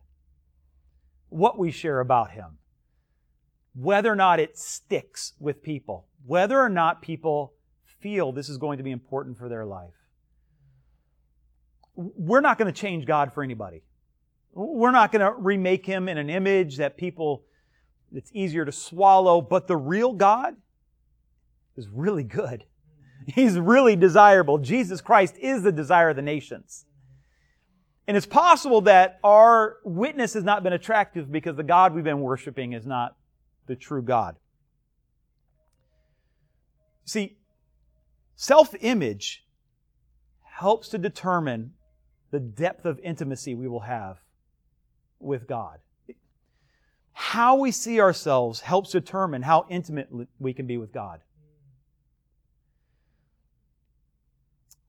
what 1.27 1.60
we 1.60 1.70
share 1.70 2.00
about 2.00 2.32
Him, 2.32 2.60
whether 3.75 4.10
or 4.10 4.15
not 4.15 4.39
it 4.39 4.58
sticks 4.58 5.34
with 5.38 5.62
people, 5.62 6.08
whether 6.25 6.58
or 6.58 6.70
not 6.70 7.01
people 7.01 7.51
feel 8.00 8.32
this 8.32 8.48
is 8.48 8.58
going 8.58 8.77
to 8.77 8.86
be 8.86 8.91
important 8.91 9.38
for 9.38 9.50
their 9.50 9.65
life. 9.65 9.94
We're 11.96 12.39
not 12.39 12.58
going 12.58 12.74
to 12.74 12.80
change 12.80 13.06
God 13.06 13.34
for 13.34 13.44
anybody. 13.44 13.84
We're 14.53 14.91
not 14.91 15.12
going 15.12 15.25
to 15.25 15.34
remake 15.38 15.86
Him 15.86 16.08
in 16.08 16.18
an 16.18 16.30
image 16.30 16.77
that 16.77 16.96
people, 16.96 17.44
it's 18.13 18.32
easier 18.34 18.63
to 18.63 18.72
swallow, 18.72 19.41
but 19.41 19.68
the 19.68 19.75
real 19.75 20.13
God 20.13 20.56
is 21.75 21.89
really 21.89 22.24
good. 22.24 22.63
He's 23.28 23.60
really 23.60 23.96
desirable. 23.96 24.58
Jesus 24.58 25.01
Christ 25.01 25.36
is 25.38 25.63
the 25.63 25.72
desire 25.72 26.10
of 26.10 26.16
the 26.16 26.22
nations. 26.22 26.86
And 28.08 28.18
it's 28.18 28.25
possible 28.25 28.82
that 28.82 29.20
our 29.24 29.78
witness 29.86 30.34
has 30.34 30.44
not 30.44 30.63
been 30.63 30.74
attractive 30.74 31.32
because 31.32 31.56
the 31.56 31.63
God 31.63 31.94
we've 31.94 32.04
been 32.04 32.22
worshiping 32.22 32.74
is 32.74 32.86
not 32.86 33.16
the 33.68 33.75
true 33.75 34.01
God. 34.01 34.36
See, 37.06 37.38
self 38.36 38.74
image 38.82 39.46
helps 40.44 40.90
to 40.90 40.98
determine 40.98 41.74
the 42.32 42.40
depth 42.40 42.86
of 42.86 43.00
intimacy 43.00 43.56
we 43.56 43.68
will 43.68 43.82
have 43.82 44.18
with 45.20 45.48
God. 45.48 45.80
How 47.13 47.56
we 47.56 47.72
see 47.72 48.00
ourselves 48.00 48.62
helps 48.62 48.92
determine 48.92 49.44
how 49.44 49.66
intimate 49.70 50.10
we 50.40 50.54
can 50.54 50.66
be 50.66 50.78
with 50.78 50.92
God. 50.92 51.20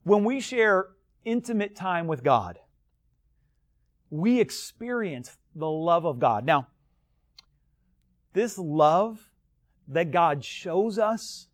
When 0.04 0.24
we 0.24 0.40
share 0.40 0.88
intimate 1.24 1.76
time 1.76 2.06
with 2.06 2.24
God, 2.24 2.58
we 4.10 4.40
experience 4.40 5.36
the 5.54 5.70
love 5.70 6.04
of 6.04 6.18
God. 6.18 6.44
Now, 6.44 6.68
this 8.32 8.58
love 8.58 9.30
that 9.88 10.10
God 10.10 10.44
shows 10.44 10.98
us, 10.98 11.48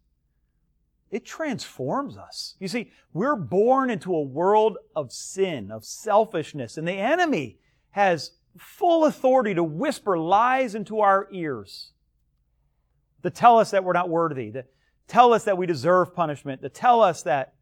it 1.11 1.25
transforms 1.25 2.17
us. 2.17 2.55
You 2.59 2.69
see, 2.69 2.91
we're 3.13 3.37
born 3.37 3.91
into 3.91 4.15
a 4.15 4.23
world 4.23 4.77
of 4.95 5.13
sin, 5.13 5.71
of 5.71 5.85
selfishness, 5.85 6.77
and 6.77 6.87
the 6.87 6.93
enemy 6.93 7.59
has 7.91 8.33
full 8.57 9.05
authority 9.05 9.55
to 9.55 9.65
whisper 9.65 10.19
lies 10.19 10.75
into 10.75 11.01
our 11.01 11.29
ears, 11.33 11.93
to 13.23 13.31
tell 13.31 13.59
us 13.59 13.71
that 13.71 13.85
we're 13.85 13.93
not 13.93 14.09
worthy, 14.09 14.51
to 14.53 14.65
tell 15.07 15.33
us 15.33 15.45
that 15.45 15.57
we 15.57 15.67
deserve 15.67 16.15
punishment, 16.15 16.63
to 16.63 16.69
tell 16.69 17.03
us 17.03 17.23
that 17.23 17.55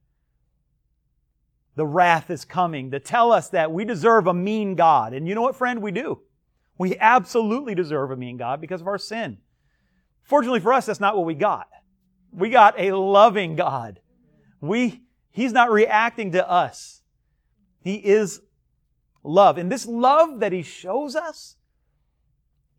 the 1.76 1.86
wrath 1.86 2.30
is 2.30 2.44
coming, 2.44 2.90
to 2.90 2.98
tell 2.98 3.30
us 3.30 3.50
that 3.50 3.70
we 3.70 3.84
deserve 3.84 4.26
a 4.26 4.34
mean 4.34 4.74
God. 4.74 5.12
And 5.12 5.28
you 5.28 5.34
know 5.34 5.42
what, 5.42 5.56
friend? 5.56 5.82
We 5.82 5.92
do. 5.92 6.22
We 6.78 6.98
absolutely 6.98 7.74
deserve 7.74 8.10
a 8.10 8.16
mean 8.16 8.38
God 8.38 8.60
because 8.60 8.80
of 8.80 8.86
our 8.86 8.98
sin. 8.98 9.38
Fortunately 10.24 10.60
for 10.60 10.72
us, 10.72 10.86
that's 10.86 11.00
not 11.00 11.16
what 11.16 11.26
we 11.26 11.34
got. 11.34 11.68
We 12.32 12.50
got 12.50 12.78
a 12.80 12.96
loving 12.96 13.56
God. 13.56 14.00
We, 14.60 15.02
He's 15.30 15.52
not 15.52 15.70
reacting 15.70 16.32
to 16.32 16.48
us. 16.48 17.02
He 17.82 17.96
is 17.96 18.40
love. 19.22 19.58
And 19.58 19.70
this 19.70 19.86
love 19.86 20.40
that 20.40 20.52
He 20.52 20.62
shows 20.62 21.14
us, 21.14 21.56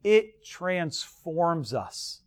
it 0.03 0.43
transforms 0.43 1.73
us. 1.73 2.21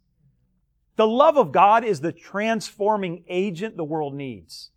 The 0.97 1.07
love 1.07 1.37
of 1.37 1.51
God 1.51 1.85
is 1.85 2.01
the 2.01 2.13
transforming 2.13 3.25
agent 3.29 3.77
the 3.77 3.85
world 3.85 4.15
needs. 4.15 4.71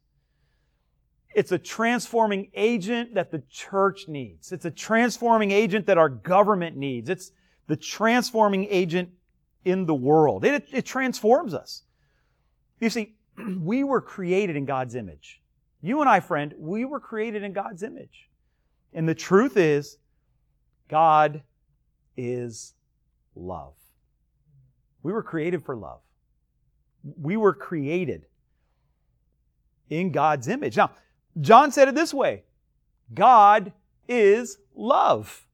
It's 1.35 1.51
a 1.51 1.57
transforming 1.57 2.49
agent 2.53 3.15
that 3.15 3.31
the 3.31 3.43
church 3.49 4.07
needs. 4.07 4.51
It's 4.51 4.65
a 4.65 4.71
transforming 4.71 5.51
agent 5.51 5.87
that 5.87 5.97
our 5.97 6.09
government 6.09 6.77
needs. 6.77 7.09
It's 7.09 7.31
the 7.67 7.75
transforming 7.75 8.67
agent 8.69 9.09
in 9.65 9.85
the 9.85 9.95
world. 9.95 10.45
It, 10.45 10.67
it 10.71 10.85
transforms 10.85 11.53
us. 11.53 11.83
You 12.79 12.89
see, 12.89 13.15
we 13.59 13.83
were 13.83 14.01
created 14.01 14.55
in 14.55 14.65
God's 14.65 14.95
image. 14.95 15.41
You 15.81 16.01
and 16.01 16.09
I, 16.09 16.19
friend, 16.19 16.53
we 16.57 16.85
were 16.85 16.99
created 16.99 17.43
in 17.43 17.53
God's 17.53 17.83
image. 17.83 18.29
And 18.93 19.07
the 19.07 19.15
truth 19.15 19.57
is, 19.57 19.97
God 20.87 21.41
is 22.15 22.73
love. 23.35 23.73
We 25.01 25.11
were 25.11 25.23
created 25.23 25.65
for 25.65 25.75
love. 25.75 25.99
We 27.19 27.35
were 27.35 27.53
created 27.53 28.27
in 29.89 30.11
God's 30.11 30.47
image. 30.47 30.77
Now, 30.77 30.91
John 31.41 31.71
said 31.71 31.87
it 31.87 31.95
this 31.95 32.13
way 32.13 32.43
God 33.13 33.73
is 34.07 34.57
love. 34.75 35.45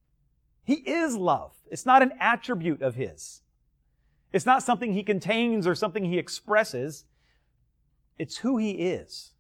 He 0.64 0.76
is 0.76 1.16
love. 1.16 1.54
It's 1.72 1.86
not 1.86 2.02
an 2.02 2.12
attribute 2.20 2.82
of 2.82 2.96
His. 2.96 3.42
It's 4.32 4.46
not 4.46 4.64
something 4.64 4.94
He 4.94 5.04
contains 5.04 5.66
or 5.66 5.76
something 5.76 6.06
He 6.06 6.18
expresses. 6.18 7.06
It's 8.18 8.38
who 8.38 8.58
He 8.58 8.72
is. 8.72 9.32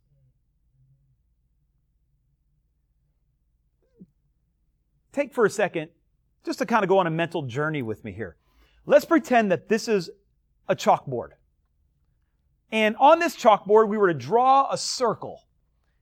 Take 5.11 5.33
for 5.33 5.45
a 5.45 5.49
second 5.49 5.89
just 6.45 6.59
to 6.59 6.65
kind 6.65 6.83
of 6.83 6.89
go 6.89 6.97
on 6.97 7.07
a 7.07 7.11
mental 7.11 7.43
journey 7.43 7.81
with 7.81 8.03
me 8.03 8.11
here. 8.11 8.37
Let's 8.85 9.05
pretend 9.05 9.51
that 9.51 9.69
this 9.69 9.87
is 9.87 10.09
a 10.67 10.75
chalkboard. 10.75 11.29
And 12.71 12.95
on 12.97 13.19
this 13.19 13.35
chalkboard, 13.35 13.87
we 13.87 13.97
were 13.97 14.07
to 14.07 14.17
draw 14.17 14.71
a 14.71 14.77
circle. 14.77 15.43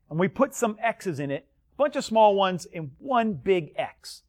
And 0.10 0.20
we 0.20 0.28
put 0.28 0.54
some 0.54 0.78
X's 0.82 1.20
in 1.20 1.32
it, 1.32 1.48
a 1.74 1.78
bunch 1.78 1.96
of 1.96 2.06
small 2.06 2.36
ones, 2.36 2.68
and 2.74 2.92
one 3.00 3.34
big 3.34 3.74
X. 3.76 4.24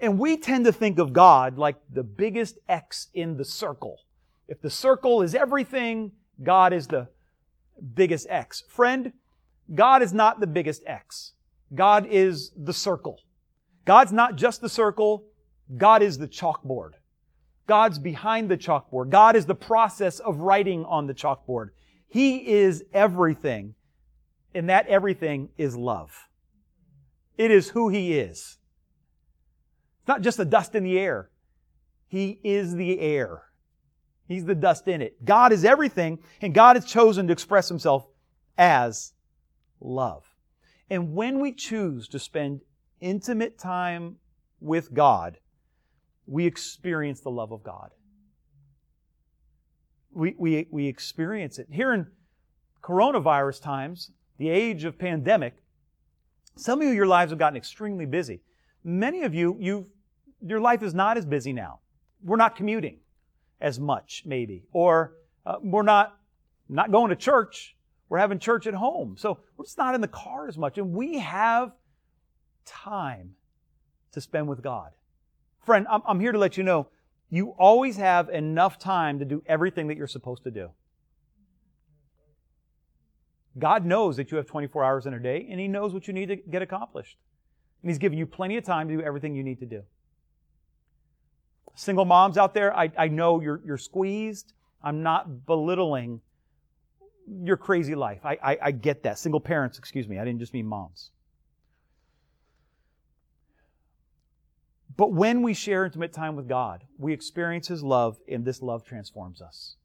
And 0.00 0.18
we 0.18 0.36
tend 0.36 0.64
to 0.66 0.72
think 0.72 0.98
of 0.98 1.12
God 1.12 1.58
like 1.58 1.76
the 1.92 2.02
biggest 2.02 2.58
X 2.68 3.08
in 3.14 3.36
the 3.36 3.44
circle. 3.44 4.00
If 4.46 4.60
the 4.60 4.70
circle 4.70 5.22
is 5.22 5.34
everything, 5.34 6.12
God 6.42 6.72
is 6.72 6.86
the 6.86 7.08
biggest 7.94 8.26
X. 8.30 8.62
Friend, 8.68 9.12
God 9.74 10.02
is 10.02 10.12
not 10.12 10.40
the 10.40 10.46
biggest 10.46 10.82
X. 10.86 11.32
God 11.74 12.06
is 12.08 12.52
the 12.56 12.72
circle. 12.72 13.20
God's 13.84 14.12
not 14.12 14.36
just 14.36 14.60
the 14.60 14.68
circle. 14.68 15.24
God 15.76 16.02
is 16.02 16.18
the 16.18 16.28
chalkboard. 16.28 16.92
God's 17.66 17.98
behind 17.98 18.48
the 18.50 18.56
chalkboard. 18.56 19.10
God 19.10 19.36
is 19.36 19.44
the 19.44 19.54
process 19.54 20.20
of 20.20 20.38
writing 20.38 20.84
on 20.86 21.06
the 21.06 21.14
chalkboard. 21.14 21.70
He 22.08 22.48
is 22.48 22.84
everything. 22.94 23.74
And 24.54 24.68
that 24.68 24.86
everything 24.86 25.50
is 25.56 25.76
love. 25.76 26.28
It 27.36 27.50
is 27.50 27.70
who 27.70 27.88
He 27.88 28.18
is. 28.18 28.58
It's 30.00 30.08
not 30.08 30.22
just 30.22 30.38
the 30.38 30.44
dust 30.44 30.74
in 30.74 30.84
the 30.84 30.98
air. 30.98 31.30
He 32.08 32.40
is 32.42 32.74
the 32.74 32.98
air. 33.00 33.42
He's 34.26 34.44
the 34.44 34.54
dust 34.54 34.88
in 34.88 35.00
it. 35.02 35.24
God 35.24 35.52
is 35.52 35.64
everything, 35.64 36.18
and 36.40 36.54
God 36.54 36.76
has 36.76 36.84
chosen 36.84 37.26
to 37.26 37.32
express 37.32 37.68
Himself 37.68 38.06
as 38.56 39.12
love. 39.80 40.24
And 40.90 41.14
when 41.14 41.40
we 41.40 41.52
choose 41.52 42.08
to 42.08 42.18
spend 42.18 42.60
intimate 43.00 43.58
time 43.58 44.16
with 44.60 44.92
God, 44.92 45.38
we 46.26 46.46
experience 46.46 47.20
the 47.20 47.30
love 47.30 47.52
of 47.52 47.62
God. 47.62 47.90
We, 50.12 50.34
we, 50.38 50.66
we 50.70 50.86
experience 50.86 51.58
it. 51.58 51.68
Here 51.70 51.92
in 51.92 52.06
coronavirus 52.82 53.62
times, 53.62 54.10
the 54.38 54.48
age 54.48 54.84
of 54.84 54.98
pandemic, 54.98 55.54
some 56.56 56.80
of 56.80 56.88
you, 56.88 56.94
your 56.94 57.06
lives 57.06 57.30
have 57.30 57.38
gotten 57.38 57.56
extremely 57.56 58.06
busy. 58.06 58.40
Many 58.82 59.22
of 59.22 59.34
you, 59.34 59.56
you've, 59.60 59.86
your 60.44 60.60
life 60.60 60.82
is 60.82 60.94
not 60.94 61.16
as 61.16 61.26
busy 61.26 61.52
now. 61.52 61.80
We're 62.22 62.36
not 62.36 62.56
commuting 62.56 62.98
as 63.60 63.78
much, 63.78 64.22
maybe. 64.24 64.64
Or 64.72 65.14
uh, 65.44 65.56
we're 65.62 65.82
not, 65.82 66.18
not 66.68 66.90
going 66.90 67.10
to 67.10 67.16
church. 67.16 67.76
We're 68.08 68.18
having 68.18 68.38
church 68.38 68.66
at 68.66 68.74
home. 68.74 69.16
So 69.18 69.40
we're 69.56 69.64
just 69.64 69.78
not 69.78 69.94
in 69.94 70.00
the 70.00 70.08
car 70.08 70.48
as 70.48 70.56
much. 70.56 70.78
And 70.78 70.92
we 70.92 71.18
have 71.18 71.72
time 72.64 73.34
to 74.12 74.20
spend 74.20 74.48
with 74.48 74.62
God. 74.62 74.90
Friend, 75.64 75.86
I'm, 75.90 76.02
I'm 76.06 76.20
here 76.20 76.32
to 76.32 76.38
let 76.38 76.56
you 76.56 76.64
know 76.64 76.88
you 77.30 77.50
always 77.58 77.96
have 77.96 78.30
enough 78.30 78.78
time 78.78 79.18
to 79.18 79.24
do 79.24 79.42
everything 79.46 79.88
that 79.88 79.96
you're 79.96 80.06
supposed 80.06 80.44
to 80.44 80.50
do. 80.50 80.70
God 83.56 83.84
knows 83.84 84.16
that 84.16 84.30
you 84.30 84.36
have 84.36 84.46
24 84.46 84.84
hours 84.84 85.06
in 85.06 85.14
a 85.14 85.20
day, 85.20 85.46
and 85.50 85.58
He 85.58 85.68
knows 85.68 85.94
what 85.94 86.06
you 86.06 86.12
need 86.12 86.26
to 86.26 86.36
get 86.36 86.62
accomplished. 86.62 87.16
And 87.82 87.90
He's 87.90 87.98
given 87.98 88.18
you 88.18 88.26
plenty 88.26 88.56
of 88.56 88.64
time 88.64 88.88
to 88.88 88.96
do 88.96 89.02
everything 89.02 89.34
you 89.34 89.42
need 89.42 89.60
to 89.60 89.66
do. 89.66 89.82
Single 91.74 92.04
moms 92.04 92.36
out 92.36 92.54
there, 92.54 92.76
I, 92.76 92.90
I 92.98 93.08
know 93.08 93.40
you're, 93.40 93.60
you're 93.64 93.78
squeezed. 93.78 94.52
I'm 94.82 95.02
not 95.02 95.46
belittling 95.46 96.20
your 97.42 97.56
crazy 97.56 97.94
life. 97.94 98.24
I, 98.24 98.38
I, 98.42 98.58
I 98.62 98.70
get 98.72 99.02
that. 99.04 99.18
Single 99.18 99.40
parents, 99.40 99.78
excuse 99.78 100.08
me. 100.08 100.18
I 100.18 100.24
didn't 100.24 100.40
just 100.40 100.52
mean 100.52 100.66
moms. 100.66 101.10
But 104.96 105.12
when 105.12 105.42
we 105.42 105.54
share 105.54 105.84
intimate 105.84 106.12
time 106.12 106.34
with 106.34 106.48
God, 106.48 106.84
we 106.98 107.12
experience 107.12 107.68
His 107.68 107.84
love, 107.84 108.18
and 108.28 108.44
this 108.44 108.60
love 108.60 108.84
transforms 108.84 109.40
us. 109.40 109.76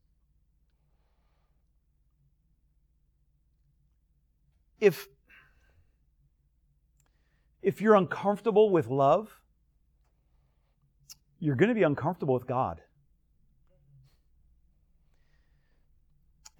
If, 4.79 5.07
if 7.61 7.81
you're 7.81 7.95
uncomfortable 7.95 8.69
with 8.69 8.87
love, 8.87 9.39
you're 11.39 11.55
going 11.55 11.69
to 11.69 11.75
be 11.75 11.83
uncomfortable 11.83 12.33
with 12.33 12.47
God. 12.47 12.81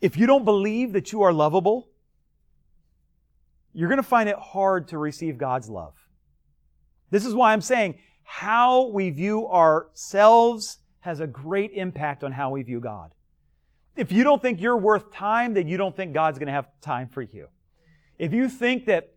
If 0.02 0.18
you 0.18 0.28
don't 0.28 0.44
believe 0.44 0.92
that 0.94 1.14
you 1.14 1.22
are 1.22 1.32
lovable, 1.32 1.88
you're 3.74 3.88
going 3.88 3.98
to 3.98 4.04
find 4.04 4.28
it 4.28 4.36
hard 4.38 4.90
to 4.90 4.98
receive 4.98 5.38
God's 5.38 5.70
love. 5.70 5.94
This 7.10 7.26
is 7.26 7.34
why 7.34 7.54
I'm 7.54 7.62
saying 7.62 8.00
how 8.24 8.88
we 8.88 9.10
view 9.10 9.48
ourselves 9.48 10.80
has 11.00 11.20
a 11.20 11.28
great 11.28 11.72
impact 11.74 12.24
on 12.24 12.32
how 12.32 12.50
we 12.50 12.64
view 12.64 12.80
God. 12.80 13.14
If 13.96 14.12
you 14.12 14.24
don't 14.24 14.42
think 14.42 14.60
you're 14.60 14.78
worth 14.78 15.12
time, 15.14 15.54
then 15.54 15.68
you 15.68 15.78
don't 15.78 15.96
think 15.96 16.14
God's 16.14 16.40
going 16.40 16.48
to 16.48 16.54
have 16.54 16.68
time 16.82 17.08
for 17.08 17.22
you. 17.22 17.48
If 18.18 18.34
you 18.34 18.50
think 18.50 18.86
that 18.86 19.14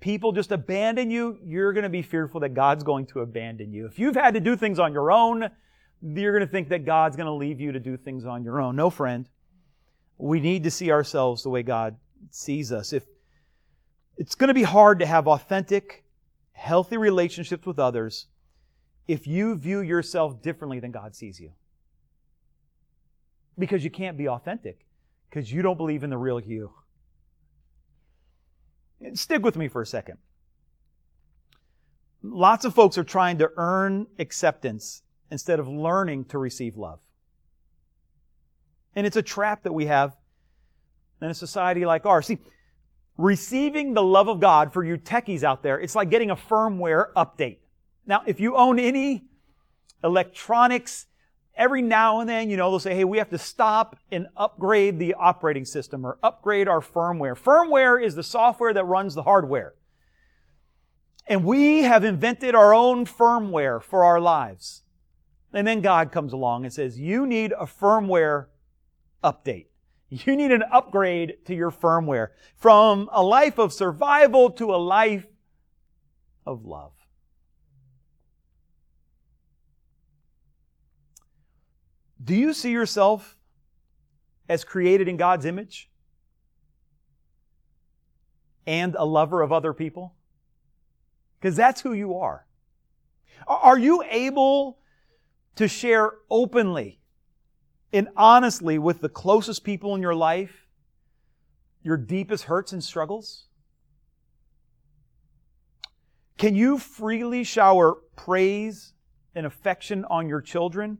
people 0.00 0.32
just 0.32 0.52
abandon 0.52 1.10
you, 1.10 1.38
you're 1.44 1.72
going 1.72 1.84
to 1.84 1.88
be 1.88 2.02
fearful 2.02 2.40
that 2.40 2.50
God's 2.50 2.84
going 2.84 3.06
to 3.06 3.20
abandon 3.20 3.72
you. 3.72 3.86
If 3.86 3.98
you've 3.98 4.16
had 4.16 4.34
to 4.34 4.40
do 4.40 4.56
things 4.56 4.78
on 4.78 4.92
your 4.92 5.10
own, 5.10 5.50
you're 6.02 6.32
going 6.32 6.46
to 6.46 6.50
think 6.50 6.68
that 6.68 6.84
God's 6.84 7.16
going 7.16 7.26
to 7.26 7.32
leave 7.32 7.60
you 7.60 7.72
to 7.72 7.80
do 7.80 7.96
things 7.96 8.26
on 8.26 8.44
your 8.44 8.60
own. 8.60 8.76
No, 8.76 8.90
friend. 8.90 9.28
We 10.18 10.40
need 10.40 10.64
to 10.64 10.70
see 10.70 10.90
ourselves 10.90 11.42
the 11.42 11.48
way 11.48 11.62
God 11.62 11.96
sees 12.30 12.70
us. 12.70 12.92
If 12.92 13.04
it's 14.16 14.34
going 14.34 14.48
to 14.48 14.54
be 14.54 14.62
hard 14.62 14.98
to 15.00 15.06
have 15.06 15.26
authentic, 15.26 16.04
healthy 16.52 16.96
relationships 16.96 17.66
with 17.66 17.78
others 17.78 18.26
if 19.06 19.26
you 19.26 19.54
view 19.56 19.80
yourself 19.80 20.40
differently 20.42 20.80
than 20.80 20.90
God 20.90 21.14
sees 21.14 21.38
you. 21.40 21.52
Because 23.58 23.84
you 23.84 23.90
can't 23.90 24.16
be 24.16 24.28
authentic, 24.28 24.86
because 25.28 25.52
you 25.52 25.62
don't 25.62 25.76
believe 25.76 26.02
in 26.04 26.10
the 26.10 26.16
real 26.16 26.40
you. 26.40 26.72
Stick 29.12 29.42
with 29.42 29.56
me 29.56 29.68
for 29.68 29.82
a 29.82 29.86
second. 29.86 30.18
Lots 32.22 32.64
of 32.64 32.74
folks 32.74 32.96
are 32.96 33.04
trying 33.04 33.38
to 33.38 33.50
earn 33.56 34.06
acceptance 34.18 35.02
instead 35.30 35.60
of 35.60 35.68
learning 35.68 36.24
to 36.26 36.38
receive 36.38 36.76
love. 36.76 37.00
And 38.94 39.06
it's 39.06 39.16
a 39.16 39.22
trap 39.22 39.64
that 39.64 39.72
we 39.72 39.86
have 39.86 40.16
in 41.20 41.28
a 41.28 41.34
society 41.34 41.84
like 41.84 42.06
ours. 42.06 42.26
See, 42.26 42.38
receiving 43.18 43.94
the 43.94 44.02
love 44.02 44.28
of 44.28 44.40
God 44.40 44.72
for 44.72 44.84
you 44.84 44.96
techies 44.96 45.42
out 45.42 45.62
there, 45.62 45.78
it's 45.78 45.94
like 45.94 46.10
getting 46.10 46.30
a 46.30 46.36
firmware 46.36 47.12
update. 47.14 47.58
Now, 48.06 48.22
if 48.26 48.40
you 48.40 48.56
own 48.56 48.78
any 48.78 49.24
electronics, 50.02 51.06
every 51.56 51.82
now 51.82 52.20
and 52.20 52.28
then, 52.28 52.50
you 52.50 52.56
know, 52.56 52.70
they'll 52.70 52.80
say, 52.80 52.94
hey, 52.94 53.04
we 53.04 53.18
have 53.18 53.30
to 53.30 53.38
stop 53.38 53.96
and 54.10 54.26
upgrade 54.36 54.98
the 54.98 55.14
operating 55.14 55.64
system 55.64 56.04
or 56.04 56.18
upgrade 56.22 56.68
our 56.68 56.80
firmware. 56.80 57.38
Firmware 57.38 58.02
is 58.02 58.14
the 58.14 58.22
software 58.22 58.72
that 58.72 58.84
runs 58.84 59.14
the 59.14 59.22
hardware. 59.22 59.74
And 61.26 61.44
we 61.44 61.82
have 61.82 62.04
invented 62.04 62.54
our 62.54 62.74
own 62.74 63.06
firmware 63.06 63.82
for 63.82 64.04
our 64.04 64.20
lives. 64.20 64.82
And 65.52 65.66
then 65.66 65.80
God 65.80 66.12
comes 66.12 66.32
along 66.32 66.64
and 66.64 66.72
says, 66.72 66.98
you 66.98 67.26
need 67.26 67.52
a 67.52 67.66
firmware 67.66 68.46
update. 69.22 69.66
You 70.10 70.36
need 70.36 70.52
an 70.52 70.64
upgrade 70.70 71.44
to 71.46 71.54
your 71.54 71.70
firmware 71.70 72.28
from 72.56 73.08
a 73.12 73.22
life 73.22 73.58
of 73.58 73.72
survival 73.72 74.50
to 74.52 74.74
a 74.74 74.76
life 74.76 75.26
of 76.46 76.64
love. 76.64 76.92
Do 82.24 82.34
you 82.34 82.54
see 82.54 82.70
yourself 82.70 83.36
as 84.48 84.64
created 84.64 85.08
in 85.08 85.16
God's 85.16 85.44
image 85.44 85.90
and 88.66 88.94
a 88.98 89.04
lover 89.04 89.42
of 89.42 89.52
other 89.52 89.74
people? 89.74 90.14
Because 91.38 91.54
that's 91.54 91.82
who 91.82 91.92
you 91.92 92.16
are. 92.16 92.46
Are 93.46 93.78
you 93.78 94.02
able 94.08 94.78
to 95.56 95.68
share 95.68 96.12
openly 96.30 97.00
and 97.92 98.08
honestly 98.16 98.78
with 98.78 99.00
the 99.02 99.08
closest 99.08 99.62
people 99.62 99.94
in 99.94 100.00
your 100.00 100.14
life 100.14 100.66
your 101.82 101.98
deepest 101.98 102.44
hurts 102.44 102.72
and 102.72 102.82
struggles? 102.82 103.44
Can 106.38 106.56
you 106.56 106.78
freely 106.78 107.44
shower 107.44 107.94
praise 108.16 108.94
and 109.34 109.44
affection 109.44 110.04
on 110.06 110.28
your 110.28 110.40
children? 110.40 110.98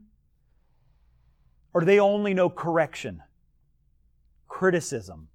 Or 1.75 1.81
do 1.81 1.87
they 1.87 1.99
only 1.99 2.33
know 2.35 2.49
correction, 2.49 3.21
criticism, 4.47 5.29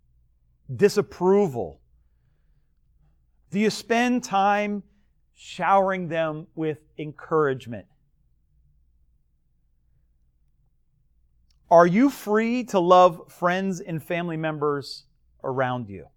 disapproval? 0.73 1.81
Do 3.51 3.59
you 3.59 3.69
spend 3.69 4.23
time 4.23 4.83
showering 5.35 6.07
them 6.07 6.47
with 6.55 6.79
encouragement? 6.97 7.85
Are 11.69 11.85
you 11.85 12.09
free 12.09 12.63
to 12.65 12.79
love 12.79 13.31
friends 13.31 13.81
and 13.81 14.01
family 14.01 14.37
members 14.37 15.03
around 15.43 15.89
you? 15.89 16.07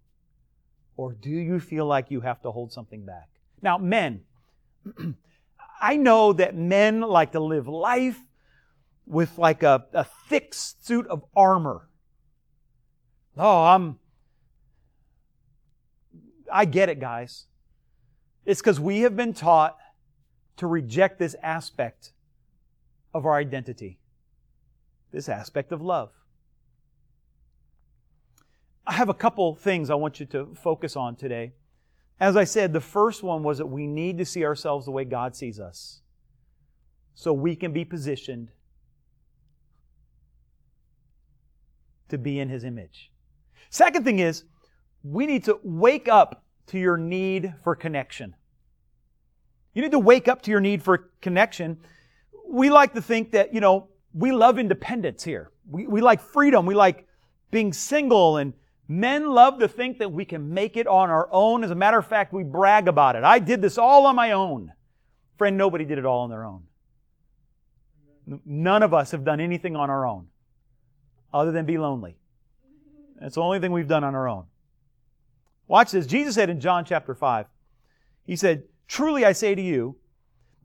Or 0.95 1.13
do 1.13 1.29
you 1.29 1.59
feel 1.59 1.85
like 1.85 2.09
you 2.09 2.21
have 2.21 2.41
to 2.43 2.51
hold 2.51 2.71
something 2.71 3.05
back? 3.05 3.29
Now, 3.61 3.77
men, 3.77 4.21
I 5.81 5.97
know 5.97 6.33
that 6.33 6.55
men 6.55 7.01
like 7.01 7.33
to 7.33 7.39
live 7.39 7.67
life 7.67 8.19
with 9.05 9.37
like 9.37 9.63
a, 9.63 9.85
a 9.93 10.03
thick 10.03 10.53
suit 10.53 11.07
of 11.07 11.23
armor. 11.35 11.89
Oh, 13.37 13.63
I'm. 13.63 13.99
I 16.51 16.65
get 16.65 16.89
it, 16.89 16.99
guys. 16.99 17.45
It's 18.45 18.61
because 18.61 18.79
we 18.79 19.01
have 19.01 19.15
been 19.15 19.33
taught 19.33 19.77
to 20.57 20.67
reject 20.67 21.17
this 21.17 21.35
aspect 21.41 22.11
of 23.13 23.25
our 23.25 23.35
identity, 23.35 23.99
this 25.11 25.29
aspect 25.29 25.71
of 25.71 25.81
love. 25.81 26.11
I 28.85 28.93
have 28.93 29.09
a 29.09 29.13
couple 29.13 29.55
things 29.55 29.89
I 29.89 29.95
want 29.95 30.19
you 30.19 30.25
to 30.27 30.53
focus 30.61 30.95
on 30.95 31.15
today. 31.15 31.53
As 32.19 32.35
I 32.35 32.43
said, 32.43 32.73
the 32.73 32.81
first 32.81 33.23
one 33.23 33.41
was 33.41 33.57
that 33.57 33.67
we 33.67 33.87
need 33.87 34.17
to 34.17 34.25
see 34.25 34.45
ourselves 34.45 34.85
the 34.85 34.91
way 34.91 35.05
God 35.05 35.35
sees 35.35 35.59
us 35.59 36.01
so 37.13 37.31
we 37.33 37.55
can 37.55 37.71
be 37.71 37.85
positioned 37.85 38.51
to 42.13 42.17
be 42.17 42.39
in 42.39 42.47
His 42.47 42.63
image. 42.63 43.11
Second 43.69 44.05
thing 44.05 44.19
is, 44.19 44.43
we 45.03 45.25
need 45.25 45.43
to 45.45 45.59
wake 45.63 46.07
up 46.07 46.43
to 46.67 46.79
your 46.79 46.95
need 46.95 47.53
for 47.63 47.75
connection. 47.75 48.35
You 49.73 49.81
need 49.81 49.91
to 49.91 49.99
wake 49.99 50.27
up 50.27 50.43
to 50.43 50.51
your 50.51 50.61
need 50.61 50.83
for 50.83 51.09
connection. 51.21 51.79
We 52.47 52.69
like 52.69 52.93
to 52.93 53.01
think 53.01 53.31
that, 53.31 53.53
you 53.53 53.59
know, 53.59 53.89
we 54.13 54.31
love 54.31 54.59
independence 54.59 55.23
here. 55.23 55.51
We, 55.67 55.87
we 55.87 56.01
like 56.01 56.21
freedom. 56.21 56.67
We 56.67 56.75
like 56.75 57.07
being 57.49 57.73
single 57.73 58.37
and 58.37 58.53
men 58.87 59.31
love 59.31 59.59
to 59.59 59.67
think 59.67 59.97
that 59.97 60.11
we 60.11 60.23
can 60.23 60.53
make 60.53 60.77
it 60.77 60.85
on 60.85 61.09
our 61.09 61.27
own. 61.31 61.63
As 61.63 61.71
a 61.71 61.75
matter 61.75 61.97
of 61.97 62.05
fact, 62.05 62.31
we 62.31 62.43
brag 62.43 62.87
about 62.87 63.15
it. 63.15 63.23
I 63.23 63.39
did 63.39 63.61
this 63.61 63.79
all 63.79 64.05
on 64.05 64.15
my 64.15 64.33
own. 64.33 64.71
Friend, 65.37 65.57
nobody 65.57 65.83
did 65.83 65.97
it 65.97 66.05
all 66.05 66.19
on 66.19 66.29
their 66.29 66.45
own. 66.45 66.63
None 68.45 68.83
of 68.83 68.93
us 68.93 69.11
have 69.11 69.25
done 69.25 69.39
anything 69.39 69.75
on 69.75 69.89
our 69.89 70.05
own 70.05 70.27
other 71.33 71.51
than 71.51 71.65
be 71.65 71.77
lonely. 71.77 72.15
That's 73.19 73.35
the 73.35 73.41
only 73.41 73.59
thing 73.59 73.71
we've 73.71 73.87
done 73.87 74.03
on 74.03 74.15
our 74.15 74.27
own. 74.27 74.45
Watch 75.67 75.91
this. 75.91 76.05
Jesus 76.05 76.35
said 76.35 76.49
in 76.49 76.59
John 76.59 76.85
chapter 76.85 77.15
5, 77.15 77.45
He 78.25 78.35
said, 78.35 78.63
Truly 78.87 79.25
I 79.25 79.31
say 79.31 79.55
to 79.55 79.61
you, 79.61 79.95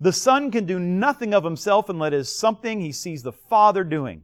the 0.01 0.13
Son 0.13 0.51
can 0.51 0.65
do 0.65 0.79
nothing 0.79 1.35
of 1.35 1.45
himself 1.45 1.89
unless 1.89 2.09
it 2.09 2.15
is 2.15 2.35
something 2.35 2.81
he 2.81 2.93
sees 2.93 3.23
the 3.23 3.33
Father 3.33 3.83
doing. 3.83 4.23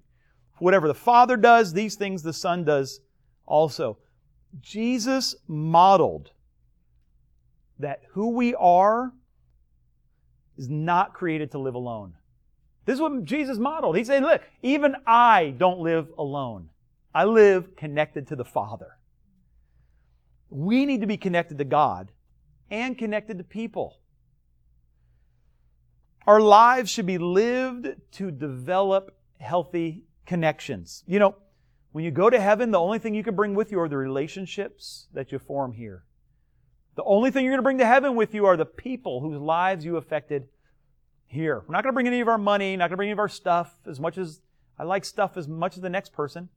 Whatever 0.59 0.87
the 0.87 0.94
Father 0.94 1.37
does, 1.37 1.72
these 1.72 1.96
things 1.96 2.22
the 2.22 2.33
Son 2.33 2.64
does 2.64 3.00
also. 3.46 3.98
Jesus 4.61 5.35
modeled 5.48 6.30
that 7.78 8.02
who 8.11 8.30
we 8.30 8.54
are 8.54 9.12
is 10.57 10.68
not 10.68 11.12
created 11.12 11.50
to 11.52 11.59
live 11.59 11.74
alone. 11.74 12.14
This 12.84 12.94
is 12.94 13.00
what 13.00 13.24
Jesus 13.24 13.58
modeled. 13.58 13.96
He 13.96 14.04
said, 14.04 14.22
look, 14.22 14.42
even 14.62 14.94
I 15.06 15.54
don't 15.56 15.80
live 15.80 16.08
alone. 16.18 16.68
I 17.14 17.24
live 17.24 17.76
connected 17.76 18.26
to 18.28 18.36
the 18.36 18.44
Father. 18.44 18.98
We 20.50 20.84
need 20.84 21.00
to 21.00 21.06
be 21.06 21.16
connected 21.16 21.58
to 21.58 21.64
God 21.64 22.12
and 22.70 22.98
connected 22.98 23.38
to 23.38 23.44
people. 23.44 23.98
Our 26.26 26.40
lives 26.40 26.90
should 26.90 27.06
be 27.06 27.18
lived 27.18 27.88
to 28.12 28.30
develop 28.30 29.16
healthy 29.38 30.04
connections. 30.26 31.04
You 31.06 31.18
know, 31.18 31.36
when 31.92 32.04
you 32.04 32.10
go 32.10 32.30
to 32.30 32.40
heaven, 32.40 32.70
the 32.70 32.80
only 32.80 32.98
thing 32.98 33.14
you 33.14 33.22
can 33.22 33.36
bring 33.36 33.54
with 33.54 33.70
you 33.70 33.80
are 33.80 33.88
the 33.88 33.96
relationships 33.96 35.06
that 35.12 35.32
you 35.32 35.38
form 35.38 35.72
here. 35.72 36.04
The 36.96 37.04
only 37.04 37.30
thing 37.30 37.44
you're 37.44 37.52
going 37.52 37.58
to 37.58 37.62
bring 37.62 37.78
to 37.78 37.86
heaven 37.86 38.16
with 38.16 38.34
you 38.34 38.46
are 38.46 38.56
the 38.56 38.64
people 38.64 39.20
whose 39.20 39.38
lives 39.38 39.84
you 39.84 39.96
affected 39.96 40.48
here. 41.34 41.62
We're 41.66 41.72
not 41.72 41.82
going 41.82 41.92
to 41.92 41.94
bring 41.94 42.06
any 42.06 42.20
of 42.20 42.28
our 42.28 42.38
money, 42.38 42.76
not 42.76 42.84
going 42.84 42.92
to 42.92 42.96
bring 42.96 43.08
any 43.08 43.12
of 43.12 43.18
our 43.18 43.28
stuff, 43.28 43.74
as 43.86 44.00
much 44.00 44.16
as 44.16 44.40
I 44.78 44.84
like 44.84 45.04
stuff 45.04 45.36
as 45.36 45.46
much 45.46 45.76
as 45.76 45.82
the 45.82 45.90
next 45.90 46.12
person. 46.12 46.48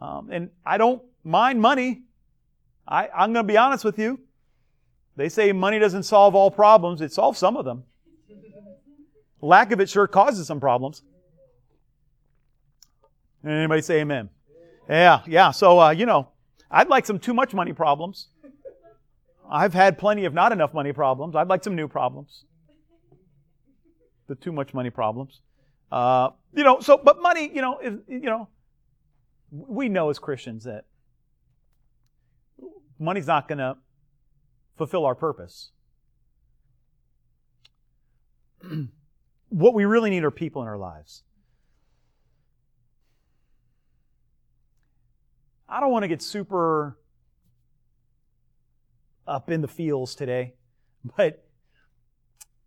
Um, 0.00 0.28
and 0.30 0.50
I 0.64 0.78
don't 0.78 1.02
mind 1.24 1.60
money. 1.60 2.02
I, 2.86 3.08
I'm 3.08 3.32
going 3.32 3.46
to 3.46 3.52
be 3.52 3.56
honest 3.56 3.84
with 3.84 3.98
you. 3.98 4.20
They 5.16 5.28
say 5.28 5.52
money 5.52 5.78
doesn't 5.78 6.02
solve 6.02 6.34
all 6.34 6.50
problems. 6.50 7.00
It 7.00 7.12
solves 7.12 7.38
some 7.38 7.56
of 7.56 7.64
them. 7.64 7.84
Lack 9.40 9.72
of 9.72 9.80
it 9.80 9.88
sure 9.88 10.06
causes 10.06 10.46
some 10.46 10.60
problems. 10.60 11.02
Anybody 13.44 13.82
say 13.82 14.00
amen? 14.00 14.28
Yeah, 14.88 15.22
yeah. 15.26 15.50
So, 15.50 15.80
uh, 15.80 15.90
you 15.90 16.06
know, 16.06 16.28
I'd 16.70 16.88
like 16.88 17.06
some 17.06 17.18
too 17.18 17.34
much 17.34 17.54
money 17.54 17.72
problems. 17.72 18.28
I've 19.48 19.74
had 19.74 19.98
plenty 19.98 20.24
of 20.24 20.34
not 20.34 20.52
enough 20.52 20.74
money 20.74 20.92
problems. 20.92 21.36
I'd 21.36 21.48
like 21.48 21.62
some 21.62 21.76
new 21.76 21.86
problems. 21.86 22.44
The 24.26 24.34
too 24.34 24.52
much 24.52 24.74
money 24.74 24.90
problems. 24.90 25.40
Uh, 25.90 26.30
you 26.52 26.64
know, 26.64 26.80
so, 26.80 26.96
but 27.02 27.22
money, 27.22 27.50
you 27.54 27.62
know, 27.62 27.78
is, 27.78 27.94
you 28.08 28.20
know, 28.20 28.48
we 29.50 29.88
know 29.88 30.10
as 30.10 30.18
Christians 30.18 30.64
that 30.64 30.84
money's 32.98 33.26
not 33.26 33.46
going 33.48 33.58
to 33.58 33.76
fulfill 34.76 35.04
our 35.04 35.14
purpose. 35.14 35.70
what 39.48 39.74
we 39.74 39.84
really 39.84 40.10
need 40.10 40.24
are 40.24 40.30
people 40.30 40.62
in 40.62 40.68
our 40.68 40.78
lives. 40.78 41.22
I 45.68 45.80
don't 45.80 45.90
want 45.90 46.04
to 46.04 46.08
get 46.08 46.22
super 46.22 46.98
up 49.26 49.50
in 49.50 49.60
the 49.60 49.68
fields 49.68 50.14
today, 50.14 50.54
but 51.16 51.45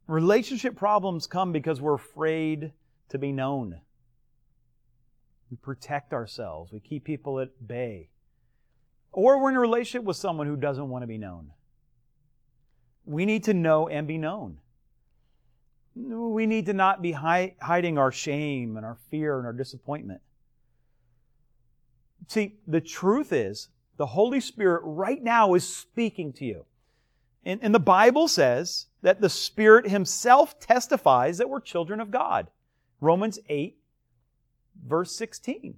relationship 0.09 0.75
problems 0.75 1.27
come 1.27 1.51
because 1.51 1.79
we're 1.79 1.93
afraid 1.93 2.71
to 3.09 3.17
be 3.17 3.31
known. 3.31 3.79
We 5.51 5.57
protect 5.57 6.13
ourselves. 6.13 6.71
We 6.71 6.79
keep 6.79 7.03
people 7.03 7.39
at 7.39 7.67
bay. 7.67 8.09
Or 9.11 9.41
we're 9.41 9.51
in 9.51 9.55
a 9.55 9.59
relationship 9.59 10.03
with 10.03 10.17
someone 10.17 10.47
who 10.47 10.55
doesn't 10.55 10.89
want 10.89 11.03
to 11.03 11.07
be 11.07 11.17
known. 11.17 11.51
We 13.05 13.25
need 13.25 13.43
to 13.45 13.53
know 13.53 13.87
and 13.87 14.07
be 14.07 14.17
known. 14.17 14.59
We 15.95 16.45
need 16.45 16.67
to 16.67 16.73
not 16.73 17.01
be 17.01 17.11
hi- 17.11 17.55
hiding 17.61 17.97
our 17.97 18.11
shame 18.11 18.77
and 18.77 18.85
our 18.85 18.97
fear 19.09 19.37
and 19.37 19.45
our 19.45 19.53
disappointment. 19.53 20.21
See, 22.27 22.57
the 22.67 22.81
truth 22.81 23.33
is, 23.33 23.69
the 23.97 24.05
Holy 24.05 24.39
Spirit 24.39 24.81
right 24.83 25.21
now 25.21 25.55
is 25.55 25.67
speaking 25.67 26.31
to 26.33 26.45
you. 26.45 26.65
And, 27.43 27.59
and 27.63 27.73
the 27.73 27.79
Bible 27.79 28.27
says 28.27 28.85
that 29.01 29.21
the 29.21 29.29
Spirit 29.29 29.87
Himself 29.87 30.59
testifies 30.59 31.37
that 31.37 31.49
we're 31.49 31.61
children 31.61 31.99
of 31.99 32.11
God. 32.11 32.47
Romans 33.01 33.39
8, 33.47 33.77
verse 34.85 35.15
16. 35.15 35.75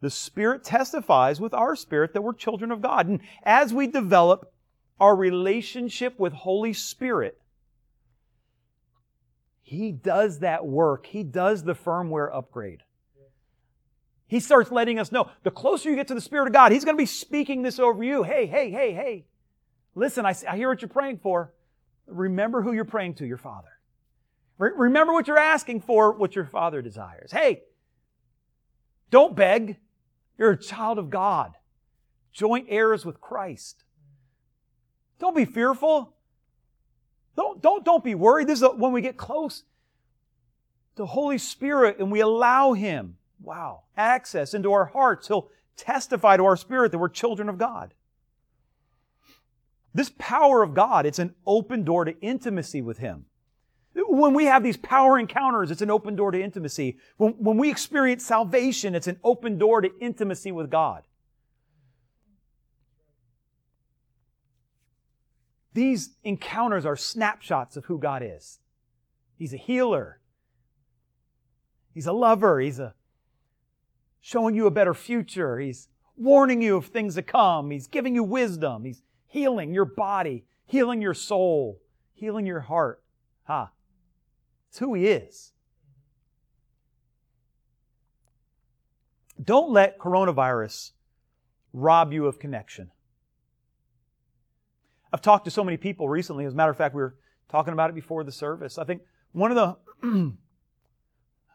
The 0.00 0.10
Spirit 0.10 0.64
testifies 0.64 1.40
with 1.40 1.54
our 1.54 1.76
spirit 1.76 2.12
that 2.12 2.22
we're 2.22 2.34
children 2.34 2.72
of 2.72 2.82
God. 2.82 3.06
And 3.06 3.20
as 3.44 3.72
we 3.72 3.86
develop 3.86 4.52
our 4.98 5.14
relationship 5.14 6.18
with 6.18 6.32
Holy 6.32 6.72
Spirit, 6.72 7.40
He 9.62 9.92
does 9.92 10.40
that 10.40 10.66
work. 10.66 11.06
He 11.06 11.22
does 11.22 11.62
the 11.62 11.74
firmware 11.74 12.34
upgrade. 12.34 12.82
He 14.26 14.40
starts 14.40 14.72
letting 14.72 14.98
us 14.98 15.12
know 15.12 15.30
the 15.42 15.50
closer 15.50 15.88
you 15.88 15.96
get 15.96 16.08
to 16.08 16.14
the 16.14 16.20
Spirit 16.20 16.48
of 16.48 16.52
God, 16.52 16.72
He's 16.72 16.84
going 16.84 16.96
to 16.96 17.02
be 17.02 17.06
speaking 17.06 17.62
this 17.62 17.78
over 17.78 18.02
you. 18.02 18.24
Hey, 18.24 18.46
hey, 18.46 18.70
hey, 18.70 18.92
hey. 18.92 19.24
Listen, 19.94 20.26
I, 20.26 20.34
I 20.48 20.56
hear 20.56 20.68
what 20.68 20.82
you're 20.82 20.88
praying 20.88 21.18
for. 21.18 21.52
Remember 22.12 22.62
who 22.62 22.72
you're 22.72 22.84
praying 22.84 23.14
to, 23.14 23.26
your 23.26 23.36
Father. 23.36 23.68
Re- 24.58 24.70
remember 24.76 25.12
what 25.12 25.26
you're 25.26 25.38
asking 25.38 25.80
for, 25.80 26.12
what 26.12 26.34
your 26.34 26.46
Father 26.46 26.82
desires. 26.82 27.32
Hey, 27.32 27.62
don't 29.10 29.36
beg. 29.36 29.76
You're 30.38 30.52
a 30.52 30.58
child 30.58 30.98
of 30.98 31.10
God, 31.10 31.52
joint 32.32 32.66
heirs 32.68 33.04
with 33.04 33.20
Christ. 33.20 33.84
Don't 35.18 35.36
be 35.36 35.44
fearful. 35.44 36.14
Don't, 37.36 37.62
don't, 37.62 37.84
don't 37.84 38.02
be 38.02 38.14
worried. 38.14 38.48
This 38.48 38.60
is 38.60 38.68
when 38.76 38.92
we 38.92 39.00
get 39.00 39.16
close 39.16 39.64
to 40.96 41.06
Holy 41.06 41.38
Spirit 41.38 41.98
and 41.98 42.10
we 42.10 42.20
allow 42.20 42.72
Him, 42.72 43.16
wow, 43.40 43.82
access 43.96 44.54
into 44.54 44.72
our 44.72 44.86
hearts. 44.86 45.28
He'll 45.28 45.48
testify 45.76 46.36
to 46.36 46.44
our 46.44 46.56
spirit 46.56 46.92
that 46.92 46.98
we're 46.98 47.08
children 47.08 47.48
of 47.48 47.58
God. 47.58 47.94
This 49.94 50.10
power 50.18 50.62
of 50.62 50.74
God, 50.74 51.04
it's 51.06 51.18
an 51.18 51.34
open 51.46 51.84
door 51.84 52.04
to 52.04 52.18
intimacy 52.20 52.80
with 52.80 52.98
Him. 52.98 53.26
When 53.94 54.32
we 54.32 54.46
have 54.46 54.62
these 54.62 54.78
power 54.78 55.18
encounters, 55.18 55.70
it's 55.70 55.82
an 55.82 55.90
open 55.90 56.16
door 56.16 56.30
to 56.30 56.42
intimacy. 56.42 56.96
When, 57.18 57.32
when 57.32 57.58
we 57.58 57.70
experience 57.70 58.24
salvation, 58.24 58.94
it's 58.94 59.06
an 59.06 59.18
open 59.22 59.58
door 59.58 59.82
to 59.82 59.90
intimacy 60.00 60.50
with 60.50 60.70
God. 60.70 61.02
These 65.74 66.10
encounters 66.24 66.86
are 66.86 66.96
snapshots 66.96 67.76
of 67.76 67.86
who 67.86 67.98
God 67.98 68.22
is. 68.24 68.60
He's 69.38 69.52
a 69.52 69.58
healer. 69.58 70.20
He's 71.92 72.06
a 72.06 72.12
lover. 72.12 72.60
He's 72.60 72.78
a 72.78 72.94
showing 74.20 74.54
you 74.54 74.66
a 74.66 74.70
better 74.70 74.94
future. 74.94 75.58
He's 75.58 75.88
warning 76.16 76.62
you 76.62 76.76
of 76.76 76.86
things 76.86 77.14
to 77.16 77.22
come. 77.22 77.70
He's 77.70 77.86
giving 77.86 78.14
you 78.14 78.22
wisdom. 78.22 78.84
He's 78.84 79.02
healing 79.32 79.72
your 79.72 79.86
body, 79.86 80.44
healing 80.66 81.00
your 81.00 81.14
soul, 81.14 81.80
healing 82.12 82.46
your 82.46 82.60
heart. 82.60 83.02
Ha. 83.44 83.64
Huh. 83.64 83.70
It's 84.68 84.78
who 84.78 84.94
he 84.94 85.06
is. 85.06 85.52
Don't 89.42 89.72
let 89.72 89.98
coronavirus 89.98 90.92
rob 91.72 92.12
you 92.12 92.26
of 92.26 92.38
connection. 92.38 92.90
I've 95.12 95.22
talked 95.22 95.46
to 95.46 95.50
so 95.50 95.64
many 95.64 95.78
people 95.78 96.08
recently. 96.08 96.44
As 96.44 96.52
a 96.52 96.56
matter 96.56 96.70
of 96.70 96.76
fact, 96.76 96.94
we 96.94 97.02
were 97.02 97.16
talking 97.48 97.72
about 97.72 97.90
it 97.90 97.94
before 97.94 98.24
the 98.24 98.32
service. 98.32 98.78
I 98.78 98.84
think 98.84 99.02
one 99.32 99.50
of 99.50 99.56
the 99.56 99.76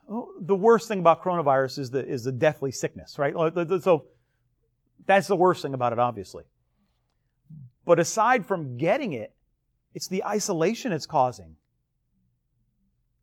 oh, 0.09 0.33
the 0.41 0.55
worst 0.55 0.87
thing 0.87 0.99
about 0.99 1.23
coronavirus 1.23 1.79
is 1.79 1.91
the 1.91 2.05
is 2.05 2.23
the 2.23 2.31
deathly 2.31 2.71
sickness, 2.71 3.17
right? 3.17 3.33
So 3.81 4.05
that's 5.05 5.27
the 5.27 5.35
worst 5.35 5.61
thing 5.61 5.73
about 5.73 5.93
it, 5.93 5.99
obviously. 5.99 6.43
But 7.87 7.99
aside 7.99 8.45
from 8.45 8.77
getting 8.77 9.13
it, 9.13 9.33
it's 9.93 10.09
the 10.09 10.25
isolation 10.25 10.91
it's 10.91 11.05
causing. 11.05 11.55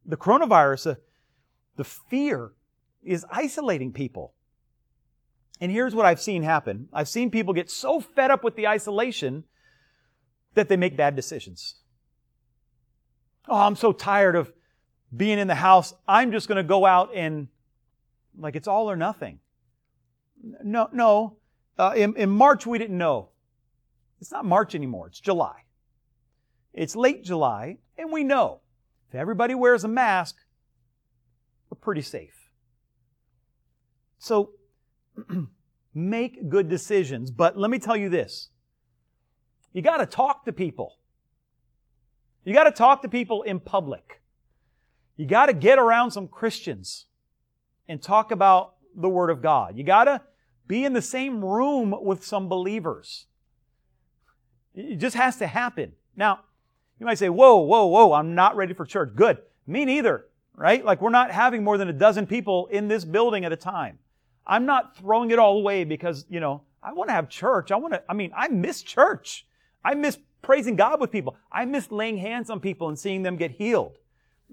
The 0.07 0.17
coronavirus, 0.17 0.93
uh, 0.93 0.95
the 1.77 1.85
fear 1.85 2.53
is 3.03 3.27
isolating 3.31 3.93
people. 3.93 4.33
And 5.61 5.71
here's 5.71 5.95
what 5.95 6.07
I've 6.07 6.21
seen 6.21 6.43
happen. 6.43 6.89
I've 6.95 7.11
seen 7.11 7.31
people 7.31 7.53
get 7.53 7.71
so 7.71 8.01
fed 8.01 8.31
up 8.31 8.43
with 8.43 8.57
the 8.57 8.67
isolation 8.67 9.45
that 10.55 10.71
they 10.71 10.79
make 10.79 10.97
bad 10.97 11.15
decisions. 11.15 11.75
Oh, 13.47 13.61
I'm 13.61 13.77
so 13.77 13.93
tired 13.93 14.35
of 14.35 14.51
being 15.15 15.39
in 15.39 15.47
the 15.47 15.57
house. 15.57 15.93
I'm 16.09 16.33
just 16.33 16.49
going 16.49 16.57
to 16.57 16.65
go 16.65 16.87
out 16.87 17.11
and 17.15 17.49
like 18.39 18.57
it's 18.57 18.67
all 18.67 18.91
or 18.91 18.97
nothing. 18.97 19.41
No, 20.43 20.89
no. 20.91 21.37
Uh, 21.79 21.93
in, 21.95 22.17
in 22.17 22.31
March, 22.31 22.67
we 22.67 22.79
didn't 22.79 22.97
know. 22.97 23.29
It's 24.25 24.33
not 24.33 24.47
March 24.47 24.75
anymore. 24.75 25.09
It's 25.09 25.21
July. 25.21 25.65
It's 26.73 26.97
late 26.97 27.25
July, 27.25 27.77
and 27.99 28.11
we 28.11 28.25
know 28.25 28.63
if 29.07 29.15
everybody 29.15 29.55
wears 29.55 29.85
a 29.85 29.89
mask, 29.89 30.37
we're 31.69 31.77
pretty 31.77 32.01
safe. 32.01 32.49
So 34.17 34.53
make 35.95 36.49
good 36.49 36.71
decisions. 36.71 37.31
But 37.31 37.59
let 37.59 37.71
me 37.71 37.79
tell 37.79 37.99
you 37.99 38.09
this 38.09 38.49
you 39.75 39.83
got 39.83 39.99
to 39.99 40.07
talk 40.07 40.47
to 40.47 40.55
people. 40.55 40.97
You 42.47 42.55
got 42.55 42.65
to 42.65 42.73
talk 42.73 43.03
to 43.03 43.11
people 43.11 43.43
in 43.43 43.61
public. 43.61 44.23
You 45.19 45.27
got 45.27 45.47
to 45.47 45.53
get 45.53 45.79
around 45.79 46.13
some 46.13 46.29
Christians 46.29 47.09
and 47.91 48.01
talk 48.01 48.31
about 48.31 48.77
the 48.97 49.11
Word 49.11 49.29
of 49.29 49.43
God. 49.43 49.77
You 49.77 49.85
got 49.85 50.05
to 50.05 50.23
be 50.67 50.83
in 50.83 50.95
the 50.95 51.03
same 51.03 51.45
room 51.45 51.95
with 52.03 52.25
some 52.25 52.49
believers. 52.49 53.27
It 54.75 54.97
just 54.97 55.17
has 55.17 55.37
to 55.39 55.47
happen. 55.47 55.93
Now, 56.17 56.41
you 56.99 57.07
might 57.07 57.19
say, 57.19 57.29
whoa, 57.29 57.57
whoa, 57.57 57.87
whoa, 57.87 58.13
I'm 58.13 58.35
not 58.35 58.57
ready 58.57 58.75
for 58.75 58.85
church. 58.85 59.15
Good. 59.15 59.39
Me 59.67 59.85
neither, 59.85 60.27
right? 60.57 60.85
Like 60.85 61.01
we're 61.01 61.11
not 61.11 61.31
having 61.31 61.65
more 61.65 61.79
than 61.79 61.89
a 61.89 61.93
dozen 61.93 62.27
people 62.27 62.67
in 62.67 62.89
this 62.89 63.05
building 63.05 63.45
at 63.45 63.53
a 63.53 63.57
time. 63.57 63.99
I'm 64.47 64.67
not 64.67 64.97
throwing 64.97 65.31
it 65.31 65.39
all 65.39 65.59
away 65.59 65.85
because, 65.85 66.27
you 66.29 66.41
know, 66.41 66.63
I 66.83 66.93
want 66.93 67.09
to 67.09 67.15
have 67.15 67.29
church. 67.29 67.71
I 67.71 67.77
want 67.77 67.95
to, 67.95 68.03
I 68.09 68.15
mean, 68.15 68.33
I 68.37 68.49
miss 68.49 68.83
church. 68.83 69.47
I 69.85 69.95
miss 69.95 70.19
praising 70.43 70.77
God 70.77 71.01
with 71.01 71.11
people. 71.11 71.37
I 71.51 71.65
miss 71.65 71.91
laying 71.91 72.19
hands 72.19 72.51
on 72.51 72.61
people 72.61 72.89
and 72.89 72.99
seeing 72.99 73.23
them 73.23 73.37
get 73.37 73.53
healed. 73.53 73.97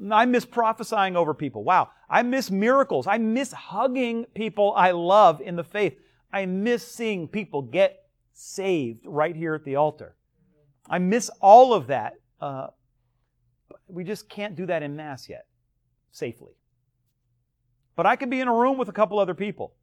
I 0.10 0.26
miss 0.26 0.46
prophesying 0.46 1.18
over 1.18 1.34
people. 1.34 1.64
Wow. 1.64 1.90
I 2.10 2.24
miss 2.24 2.50
miracles. 2.50 3.06
I 3.06 3.18
miss 3.18 3.52
hugging 3.52 4.26
people 4.34 4.74
I 4.76 4.92
love 4.92 5.42
in 5.42 5.58
the 5.58 5.64
faith. 5.64 6.00
I 6.32 6.46
miss 6.46 6.88
seeing 6.88 7.28
people 7.28 7.62
get 7.62 8.06
saved 8.34 9.06
right 9.06 9.36
here 9.36 9.54
at 9.54 9.63
the 9.63 9.76
altar. 9.76 10.15
I 10.89 11.00
miss 11.00 11.30
all 11.39 11.74
of 11.74 11.88
that. 11.88 12.15
Uh, 12.39 12.67
we 13.88 14.04
just 14.04 14.30
can't 14.30 14.56
do 14.56 14.65
that 14.65 14.84
in 14.84 14.96
Mass 14.96 15.30
yet, 15.30 15.46
safely. 16.12 16.54
But 17.96 18.06
I 18.06 18.15
could 18.15 18.30
be 18.30 18.39
in 18.39 18.48
a 18.48 18.54
room 18.54 18.78
with 18.78 18.89
a 18.89 18.94
couple 18.94 19.20
other 19.20 19.34
people. 19.34 19.74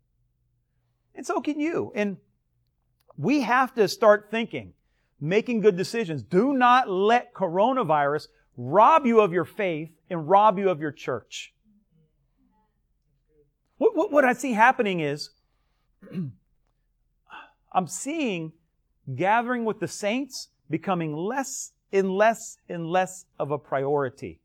And 1.14 1.26
so 1.26 1.40
can 1.40 1.60
you. 1.60 1.92
And 1.94 2.16
we 3.16 3.42
have 3.42 3.74
to 3.74 3.88
start 3.88 4.28
thinking, 4.30 4.72
making 5.20 5.60
good 5.60 5.76
decisions. 5.76 6.22
Do 6.22 6.52
not 6.52 6.88
let 6.88 7.34
coronavirus 7.34 8.28
rob 8.56 9.06
you 9.06 9.20
of 9.20 9.32
your 9.32 9.44
faith 9.44 9.90
and 10.10 10.28
rob 10.28 10.58
you 10.58 10.70
of 10.70 10.80
your 10.80 10.92
church. 10.92 11.54
What, 13.78 13.96
what, 13.96 14.12
what 14.12 14.24
I 14.24 14.32
see 14.32 14.52
happening 14.52 15.00
is, 15.00 15.30
I'm 17.72 17.86
seeing 17.86 18.52
gathering 19.14 19.64
with 19.64 19.80
the 19.80 19.88
saints 19.88 20.48
becoming 20.70 21.14
less 21.14 21.72
and 21.92 22.10
less 22.10 22.58
and 22.68 22.86
less 22.86 23.24
of 23.38 23.50
a 23.50 23.58
priority 23.58 24.40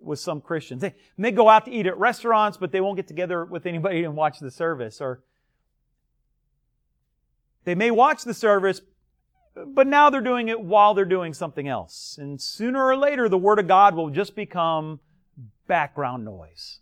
with 0.00 0.18
some 0.18 0.40
Christians. 0.40 0.82
They 0.82 0.94
may 1.16 1.30
go 1.30 1.48
out 1.48 1.64
to 1.64 1.70
eat 1.70 1.86
at 1.86 1.98
restaurants, 1.98 2.56
but 2.56 2.72
they 2.72 2.80
won't 2.80 2.96
get 2.96 3.08
together 3.08 3.44
with 3.44 3.66
anybody 3.66 4.04
and 4.04 4.14
watch 4.14 4.38
the 4.38 4.50
service. 4.50 5.00
Or 5.00 5.22
they 7.64 7.74
may 7.74 7.90
watch 7.90 8.24
the 8.24 8.34
service, 8.34 8.80
but 9.54 9.86
now 9.86 10.10
they're 10.10 10.20
doing 10.20 10.48
it 10.48 10.60
while 10.60 10.94
they're 10.94 11.04
doing 11.04 11.34
something 11.34 11.66
else. 11.66 12.16
And 12.20 12.40
sooner 12.40 12.84
or 12.84 12.96
later, 12.96 13.28
the 13.28 13.38
Word 13.38 13.58
of 13.58 13.66
God 13.66 13.94
will 13.94 14.10
just 14.10 14.36
become 14.36 15.00
background 15.66 16.24
noise. 16.24 16.80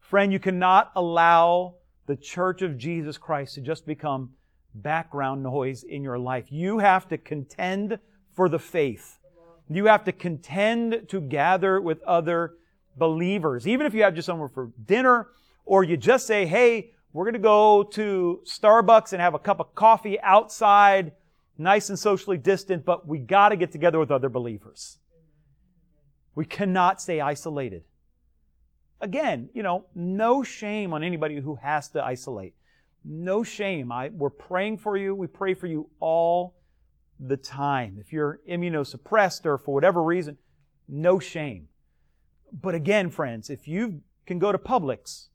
Friend, 0.00 0.32
you 0.32 0.38
cannot 0.38 0.92
allow 0.94 1.76
the 2.06 2.16
church 2.16 2.60
of 2.62 2.76
Jesus 2.76 3.16
Christ 3.16 3.54
to 3.54 3.60
just 3.60 3.86
become 3.86 4.30
background 4.74 5.42
noise 5.42 5.82
in 5.82 6.02
your 6.02 6.18
life. 6.18 6.46
You 6.50 6.78
have 6.78 7.08
to 7.08 7.18
contend 7.18 7.98
for 8.34 8.48
the 8.48 8.58
faith. 8.58 9.18
You 9.68 9.86
have 9.86 10.04
to 10.04 10.12
contend 10.12 11.08
to 11.08 11.20
gather 11.20 11.80
with 11.80 12.02
other 12.02 12.54
believers. 12.96 13.66
Even 13.66 13.86
if 13.86 13.94
you 13.94 14.02
have 14.02 14.14
just 14.14 14.26
someone 14.26 14.48
for 14.48 14.70
dinner, 14.84 15.28
or 15.64 15.84
you 15.84 15.96
just 15.96 16.26
say, 16.26 16.46
hey, 16.46 16.90
we're 17.12 17.24
going 17.24 17.34
to 17.34 17.38
go 17.38 17.82
to 17.82 18.40
Starbucks 18.44 19.12
and 19.12 19.20
have 19.20 19.34
a 19.34 19.38
cup 19.38 19.60
of 19.60 19.74
coffee 19.74 20.20
outside, 20.20 21.12
nice 21.58 21.88
and 21.88 21.98
socially 21.98 22.38
distant, 22.38 22.84
but 22.84 23.06
we 23.06 23.18
got 23.18 23.50
to 23.50 23.56
get 23.56 23.70
together 23.70 23.98
with 23.98 24.10
other 24.10 24.28
believers. 24.28 24.98
We 26.34 26.44
cannot 26.44 27.00
stay 27.00 27.20
isolated. 27.20 27.84
Again, 29.00 29.50
you 29.52 29.62
know, 29.62 29.86
no 29.94 30.42
shame 30.42 30.92
on 30.92 31.02
anybody 31.02 31.40
who 31.40 31.56
has 31.56 31.88
to 31.90 32.02
isolate. 32.02 32.54
No 33.04 33.42
shame. 33.42 33.90
I, 33.90 34.10
we're 34.10 34.30
praying 34.30 34.78
for 34.78 34.96
you. 34.96 35.14
We 35.14 35.26
pray 35.26 35.54
for 35.54 35.66
you 35.66 35.90
all 36.00 36.56
the 37.18 37.36
time. 37.36 37.96
If 37.98 38.12
you're 38.12 38.40
immunosuppressed 38.48 39.44
or 39.46 39.58
for 39.58 39.74
whatever 39.74 40.02
reason, 40.02 40.38
no 40.88 41.18
shame. 41.18 41.68
But 42.52 42.74
again, 42.74 43.10
friends, 43.10 43.50
if 43.50 43.66
you 43.66 44.02
can 44.26 44.38
go 44.38 44.52
to 44.52 44.58
Publix, 44.58 45.28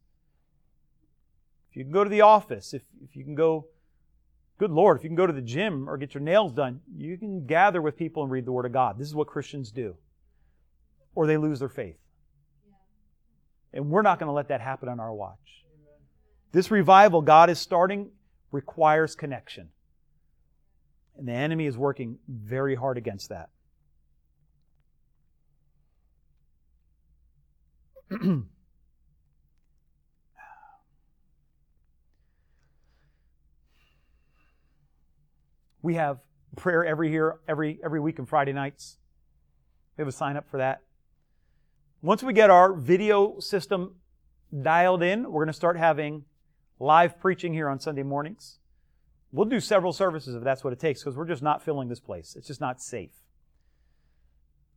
if 1.70 1.76
you 1.76 1.84
can 1.84 1.92
go 1.92 2.04
to 2.04 2.10
the 2.10 2.22
office, 2.22 2.74
if, 2.74 2.84
if 3.04 3.16
you 3.16 3.24
can 3.24 3.36
go, 3.36 3.68
good 4.58 4.72
Lord, 4.72 4.98
if 4.98 5.04
you 5.04 5.10
can 5.10 5.16
go 5.16 5.28
to 5.28 5.34
the 5.34 5.42
gym 5.42 5.90
or 5.90 5.98
get 5.98 6.14
your 6.14 6.22
nails 6.22 6.54
done, 6.54 6.82
you 6.96 7.18
can 7.18 7.46
gather 7.46 7.82
with 7.82 7.98
people 7.98 8.24
and 8.24 8.32
read 8.32 8.46
the 8.46 8.52
Word 8.52 8.66
of 8.66 8.72
God. 8.72 8.98
This 8.98 9.08
is 9.08 9.16
what 9.16 9.28
Christians 9.28 9.72
do. 9.72 9.96
Or 11.16 11.26
they 11.26 11.38
lose 11.38 11.60
their 11.60 11.70
faith. 11.70 11.98
And 13.74 13.90
we're 13.90 14.04
not 14.04 14.20
going 14.20 14.28
to 14.28 14.34
let 14.34 14.48
that 14.50 14.62
happen 14.62 14.90
on 14.90 15.00
our 15.00 15.14
watch. 15.14 15.66
This 16.52 16.72
revival 16.72 17.22
God 17.22 17.50
is 17.50 17.60
starting 17.60 18.12
requires 18.52 19.16
connection. 19.16 19.70
And 21.18 21.28
the 21.28 21.34
enemy 21.34 21.66
is 21.66 21.78
working 21.78 22.20
very 22.28 22.76
hard 22.76 22.98
against 22.98 23.30
that. 23.30 23.50
we 35.82 35.96
have 35.96 36.20
prayer 36.56 36.86
every 36.86 37.12
year, 37.12 37.40
every 37.48 37.80
every 37.84 38.00
week 38.00 38.20
on 38.20 38.26
Friday 38.26 38.54
nights. 38.54 38.98
We 39.98 40.02
have 40.04 40.08
a 40.08 40.14
sign 40.14 40.38
up 40.38 40.50
for 40.50 40.58
that. 40.58 40.84
Once 42.02 42.24
we 42.24 42.32
get 42.32 42.50
our 42.50 42.74
video 42.74 43.40
system 43.40 43.96
dialed 44.62 45.04
in, 45.04 45.24
we're 45.24 45.44
going 45.44 45.48
to 45.48 45.54
start 45.54 45.78
having 45.78 46.24
live 46.80 47.20
preaching 47.20 47.54
here 47.54 47.70
on 47.70 47.80
Sunday 47.80 48.04
mornings. 48.04 48.60
We'll 49.32 49.46
do 49.46 49.60
several 49.60 49.94
services 49.94 50.36
if 50.36 50.44
that's 50.44 50.64
what 50.64 50.74
it 50.74 50.80
takes 50.80 51.02
because 51.02 51.16
we're 51.16 51.28
just 51.28 51.44
not 51.44 51.62
filling 51.62 51.90
this 51.90 52.00
place. 52.00 52.36
It's 52.36 52.48
just 52.48 52.62
not 52.62 52.82
safe. 52.82 53.12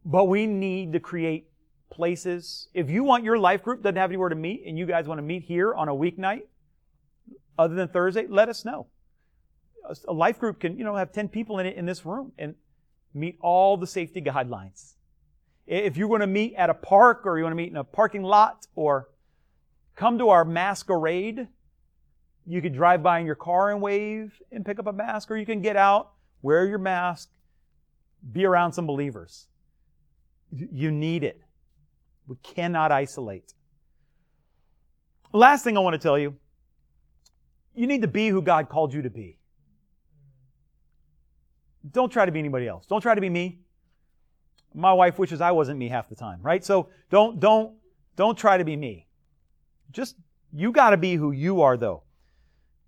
But 0.04 0.24
we 0.26 0.46
need 0.46 0.92
to 0.94 1.00
create 1.00 1.50
places. 1.90 2.68
If 2.74 2.90
you 2.90 3.04
want 3.04 3.24
your 3.24 3.38
life 3.38 3.62
group 3.62 3.82
doesn't 3.82 3.96
have 3.96 4.10
anywhere 4.10 4.28
to 4.28 4.34
meet 4.34 4.64
and 4.66 4.78
you 4.78 4.86
guys 4.86 5.06
want 5.06 5.18
to 5.18 5.22
meet 5.22 5.42
here 5.42 5.74
on 5.74 5.88
a 5.88 5.94
weeknight 5.94 6.42
other 7.58 7.74
than 7.74 7.88
Thursday, 7.88 8.26
let 8.26 8.48
us 8.48 8.64
know. 8.64 8.86
A 10.08 10.12
life 10.12 10.38
group 10.38 10.60
can, 10.60 10.78
you 10.78 10.84
know, 10.84 10.96
have 10.96 11.12
10 11.12 11.28
people 11.28 11.58
in 11.58 11.66
it 11.66 11.76
in 11.76 11.86
this 11.86 12.04
room 12.06 12.32
and 12.38 12.54
meet 13.12 13.38
all 13.40 13.76
the 13.76 13.86
safety 13.86 14.20
guidelines. 14.20 14.94
If 15.66 15.96
you 15.96 16.08
want 16.08 16.22
to 16.22 16.26
meet 16.26 16.54
at 16.54 16.70
a 16.70 16.74
park 16.74 17.22
or 17.26 17.38
you 17.38 17.44
want 17.44 17.52
to 17.52 17.56
meet 17.56 17.70
in 17.70 17.76
a 17.76 17.84
parking 17.84 18.22
lot 18.22 18.66
or 18.74 19.08
come 19.94 20.18
to 20.18 20.30
our 20.30 20.44
masquerade, 20.44 21.48
you 22.46 22.62
could 22.62 22.74
drive 22.74 23.03
by 23.03 23.18
in 23.20 23.26
your 23.26 23.35
car 23.35 23.70
and 23.70 23.81
wave 23.81 24.40
and 24.50 24.64
pick 24.64 24.79
up 24.79 24.87
a 24.87 24.92
mask, 24.92 25.31
or 25.31 25.37
you 25.37 25.46
can 25.46 25.61
get 25.61 25.76
out, 25.76 26.12
wear 26.42 26.66
your 26.66 26.79
mask, 26.79 27.31
be 28.33 28.44
around 28.44 28.72
some 28.72 28.87
believers. 28.87 29.46
You 30.53 30.90
need 30.90 31.22
it. 31.22 31.40
We 32.26 32.37
cannot 32.42 32.92
isolate. 32.92 33.55
Last 35.33 35.64
thing 35.64 35.76
I 35.76 35.81
want 35.81 35.94
to 35.94 35.98
tell 35.98 36.18
you 36.18 36.37
You 37.74 37.87
need 37.87 38.03
to 38.03 38.09
be 38.09 38.29
who 38.29 38.42
God 38.42 38.68
called 38.68 38.92
you 38.92 39.03
to 39.03 39.11
be. 39.11 39.38
Don't 41.92 42.11
try 42.11 42.26
to 42.26 42.33
be 42.33 42.38
anybody 42.38 42.68
else. 42.68 42.87
Don't 42.87 43.00
try 43.00 43.14
to 43.14 43.20
be 43.20 43.31
me. 43.31 43.61
My 44.74 44.92
wife 44.92 45.18
wishes 45.18 45.40
I 45.40 45.50
wasn't 45.53 45.79
me 45.79 45.88
half 45.88 46.09
the 46.09 46.14
time, 46.14 46.40
right? 46.42 46.64
So 46.64 46.88
don't, 47.11 47.40
don't, 47.40 47.74
don't 48.16 48.37
try 48.37 48.59
to 48.59 48.64
be 48.64 48.76
me. 48.76 49.07
Just, 49.90 50.16
you 50.53 50.72
gotta 50.72 50.96
be 50.96 51.14
who 51.14 51.33
you 51.33 51.62
are 51.62 51.76
though. 51.76 52.03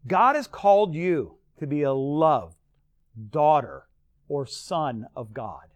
God 0.06 0.36
has 0.36 0.46
called 0.46 0.94
you 0.94 1.36
to 1.58 1.66
be 1.66 1.82
a 1.82 1.92
loved 1.92 2.56
daughter 3.30 3.86
or 4.28 4.46
son 4.46 5.06
of 5.14 5.32
God. 5.32 5.68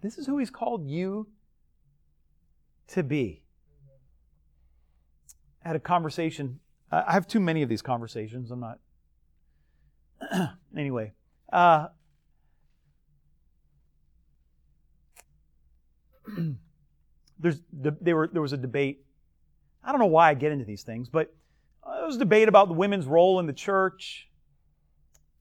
This 0.00 0.18
is 0.18 0.26
who 0.26 0.38
He's 0.38 0.50
called 0.50 0.88
you 0.88 1.28
to 2.88 3.02
be. 3.02 3.42
I 5.64 5.68
had 5.68 5.76
a 5.76 5.80
conversation. 5.80 6.60
I 6.90 7.12
have 7.12 7.26
too 7.26 7.40
many 7.40 7.62
of 7.62 7.68
these 7.68 7.82
conversations. 7.82 8.50
I'm 8.50 8.60
not. 8.60 8.78
anyway, 10.76 11.12
uh, 11.52 11.88
there's 17.38 17.60
there 17.72 18.16
were 18.16 18.28
there 18.28 18.42
was 18.42 18.52
a 18.52 18.56
debate. 18.56 19.04
I 19.82 19.90
don't 19.92 20.00
know 20.00 20.06
why 20.06 20.30
I 20.30 20.34
get 20.34 20.52
into 20.52 20.64
these 20.64 20.82
things, 20.82 21.08
but 21.08 21.34
there 21.96 22.06
was 22.06 22.16
debate 22.16 22.48
about 22.48 22.68
the 22.68 22.74
women's 22.74 23.06
role 23.06 23.40
in 23.40 23.46
the 23.46 23.52
church, 23.52 24.28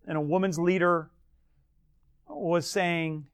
and 0.05 0.17
a 0.17 0.21
woman's 0.21 0.57
leader 0.57 1.11
was 2.27 2.69
saying, 2.69 3.25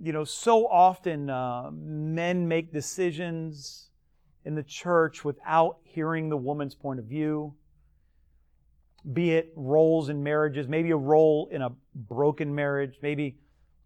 you 0.00 0.12
know, 0.12 0.24
so 0.24 0.66
often 0.66 1.30
uh, 1.30 1.70
men 1.72 2.46
make 2.46 2.72
decisions 2.72 3.88
in 4.44 4.54
the 4.54 4.62
church 4.62 5.24
without 5.24 5.78
hearing 5.82 6.28
the 6.28 6.36
woman's 6.36 6.74
point 6.74 6.98
of 6.98 7.06
view. 7.06 7.54
Be 9.12 9.32
it 9.32 9.52
roles 9.56 10.08
in 10.08 10.22
marriages, 10.22 10.68
maybe 10.68 10.90
a 10.90 10.96
role 10.96 11.48
in 11.50 11.62
a 11.62 11.70
broken 11.94 12.54
marriage, 12.54 12.98
maybe 13.02 13.38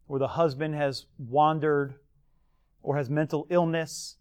where 0.07 0.19
the 0.19 0.29
husband 0.29 0.75
has 0.75 1.07
wandered 1.19 1.95
or 2.83 2.97
has 2.97 3.09
mental 3.09 3.47
illness. 3.51 4.17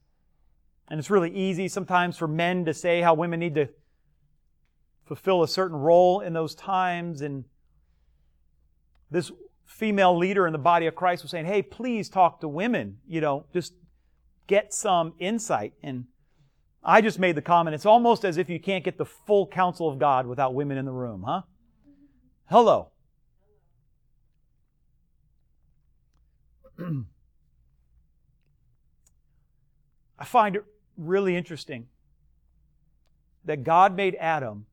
And 0.89 0.99
it's 0.99 1.09
really 1.09 1.31
easy 1.31 1.67
sometimes 1.67 2.17
for 2.17 2.27
men 2.27 2.65
to 2.65 2.73
say 2.73 3.01
how 3.01 3.13
women 3.13 3.39
need 3.39 3.55
to 3.55 3.69
fulfill 5.09 5.41
a 5.41 5.47
certain 5.47 5.75
role 5.75 6.19
in 6.21 6.33
those 6.33 6.53
times. 6.53 7.21
And 7.21 7.45
this 9.09 9.31
female 9.65 10.15
leader 10.15 10.45
in 10.45 10.53
the 10.53 10.59
body 10.59 10.85
of 10.85 10.93
Christ 10.93 11.23
was 11.23 11.31
saying, 11.31 11.47
hey, 11.47 11.63
please 11.63 12.09
talk 12.09 12.41
to 12.41 12.47
women. 12.47 12.99
You 13.07 13.21
know, 13.21 13.47
just 13.51 13.73
get 14.45 14.71
some 14.71 15.13
insight. 15.17 15.73
And 15.81 16.05
I 16.83 17.01
just 17.01 17.17
made 17.17 17.33
the 17.35 17.41
comment, 17.41 17.73
it's 17.73 17.87
almost 17.87 18.23
as 18.23 18.37
if 18.37 18.51
you 18.51 18.59
can't 18.59 18.83
get 18.83 18.99
the 18.99 19.05
full 19.05 19.47
counsel 19.47 19.89
of 19.89 19.97
God 19.97 20.27
without 20.27 20.53
women 20.53 20.77
in 20.77 20.85
the 20.85 20.91
room, 20.91 21.23
huh? 21.25 21.41
Hello. 22.45 22.91
I 30.19 30.25
find 30.25 30.55
it 30.55 30.63
really 30.97 31.35
interesting 31.35 31.87
that 33.45 33.63
God 33.63 33.95
made 33.95 34.15
Adam, 34.19 34.67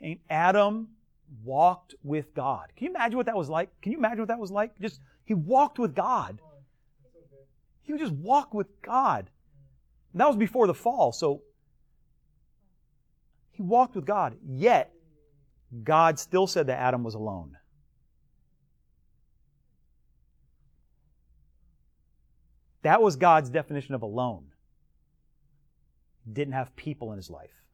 and 0.00 0.18
Adam 0.28 0.88
walked 1.44 1.94
with 2.02 2.34
God. 2.34 2.72
Can 2.76 2.86
you 2.86 2.90
imagine 2.90 3.16
what 3.16 3.26
that 3.26 3.36
was 3.36 3.48
like? 3.48 3.70
Can 3.80 3.92
you 3.92 3.98
imagine 3.98 4.20
what 4.20 4.28
that 4.28 4.38
was 4.38 4.50
like? 4.50 4.78
Just 4.80 5.00
he 5.24 5.34
walked 5.34 5.78
with 5.78 5.94
God. 5.94 6.40
He 7.82 7.92
would 7.92 8.00
just 8.00 8.12
walk 8.12 8.52
with 8.54 8.66
God. 8.82 9.30
And 10.12 10.20
that 10.20 10.26
was 10.28 10.36
before 10.36 10.66
the 10.66 10.74
fall, 10.74 11.12
so 11.12 11.42
he 13.52 13.62
walked 13.62 13.94
with 13.94 14.04
God. 14.04 14.36
Yet 14.46 14.92
God 15.84 16.18
still 16.18 16.46
said 16.46 16.66
that 16.68 16.78
Adam 16.78 17.02
was 17.02 17.14
alone. 17.14 17.56
That 22.82 23.02
was 23.02 23.16
God's 23.16 23.50
definition 23.50 23.94
of 23.94 24.02
alone. 24.02 24.46
Didn't 26.32 26.54
have 26.54 26.74
people 26.76 27.10
in 27.12 27.16
his 27.16 27.30
life. 27.30 27.65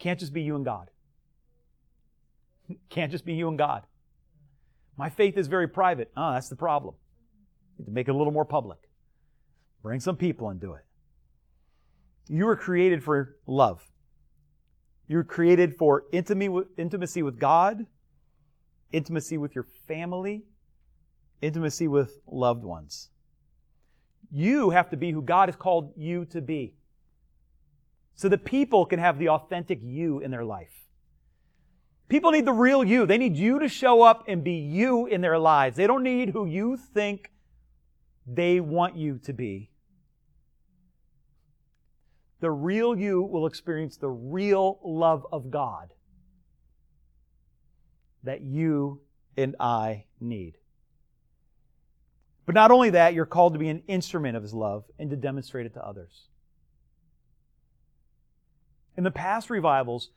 Can't 0.00 0.18
just 0.18 0.32
be 0.32 0.42
you 0.42 0.56
and 0.56 0.64
God. 0.64 0.90
Can't 2.90 3.12
just 3.12 3.24
be 3.24 3.34
you 3.34 3.48
and 3.48 3.56
God. 3.58 3.82
My 4.96 5.08
faith 5.08 5.38
is 5.38 5.46
very 5.46 5.68
private. 5.68 6.10
Oh, 6.16 6.32
that's 6.32 6.48
the 6.48 6.56
problem. 6.56 6.94
You 7.78 7.84
to 7.84 7.90
make 7.90 8.08
it 8.08 8.10
a 8.10 8.16
little 8.16 8.32
more 8.32 8.44
public. 8.44 8.78
Bring 9.82 10.00
some 10.00 10.16
people 10.16 10.50
into 10.50 10.72
it. 10.72 10.84
You 12.28 12.46
were 12.46 12.56
created 12.56 13.02
for 13.02 13.36
love. 13.46 13.82
You 15.08 15.16
were 15.16 15.24
created 15.24 15.76
for 15.76 16.04
intimacy 16.12 17.22
with 17.22 17.38
God, 17.38 17.86
intimacy 18.92 19.38
with 19.38 19.54
your 19.54 19.66
family, 19.88 20.44
intimacy 21.42 21.88
with 21.88 22.20
loved 22.26 22.64
ones. 22.64 23.10
You 24.30 24.70
have 24.70 24.90
to 24.90 24.96
be 24.96 25.10
who 25.10 25.22
God 25.22 25.48
has 25.48 25.56
called 25.56 25.92
you 25.96 26.24
to 26.26 26.40
be. 26.40 26.76
So 28.14 28.28
that 28.28 28.44
people 28.44 28.84
can 28.84 28.98
have 28.98 29.18
the 29.18 29.30
authentic 29.30 29.80
you 29.82 30.20
in 30.20 30.30
their 30.30 30.44
life. 30.44 30.72
People 32.08 32.32
need 32.32 32.44
the 32.44 32.52
real 32.52 32.82
you. 32.82 33.06
They 33.06 33.18
need 33.18 33.36
you 33.36 33.60
to 33.60 33.68
show 33.68 34.02
up 34.02 34.24
and 34.26 34.42
be 34.42 34.54
you 34.54 35.06
in 35.06 35.20
their 35.20 35.38
lives. 35.38 35.76
They 35.76 35.86
don't 35.86 36.02
need 36.02 36.30
who 36.30 36.44
you 36.44 36.76
think 36.76 37.30
they 38.26 38.60
want 38.60 38.96
you 38.96 39.18
to 39.24 39.32
be. 39.32 39.70
The 42.40 42.50
real 42.50 42.98
you 42.98 43.22
will 43.22 43.46
experience 43.46 43.96
the 43.96 44.08
real 44.08 44.80
love 44.82 45.26
of 45.30 45.50
God 45.50 45.92
that 48.24 48.40
you 48.40 49.00
and 49.36 49.56
I 49.60 50.04
need. 50.20 50.54
But 52.46 52.54
not 52.54 52.70
only 52.70 52.90
that, 52.90 53.14
you're 53.14 53.26
called 53.26 53.52
to 53.52 53.58
be 53.58 53.68
an 53.68 53.82
instrument 53.86 54.36
of 54.36 54.42
His 54.42 54.52
love 54.52 54.84
and 54.98 55.10
to 55.10 55.16
demonstrate 55.16 55.66
it 55.66 55.74
to 55.74 55.86
others. 55.86 56.26
In 59.00 59.04
the 59.04 59.10
past 59.10 59.48
revivals, 59.48 60.10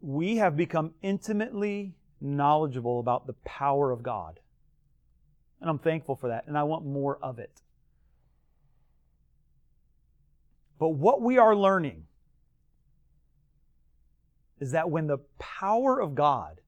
we 0.00 0.38
have 0.38 0.56
become 0.56 0.94
intimately 1.00 1.94
knowledgeable 2.20 2.98
about 2.98 3.28
the 3.28 3.34
power 3.44 3.92
of 3.92 4.02
God. 4.02 4.40
And 5.60 5.70
I'm 5.70 5.78
thankful 5.78 6.16
for 6.16 6.26
that, 6.26 6.48
and 6.48 6.58
I 6.58 6.64
want 6.64 6.84
more 6.84 7.20
of 7.22 7.38
it. 7.38 7.62
But 10.80 10.88
what 10.88 11.22
we 11.22 11.38
are 11.38 11.54
learning 11.54 12.06
is 14.58 14.72
that 14.72 14.90
when 14.90 15.06
the 15.06 15.18
power 15.38 16.00
of 16.00 16.16
God 16.16 16.60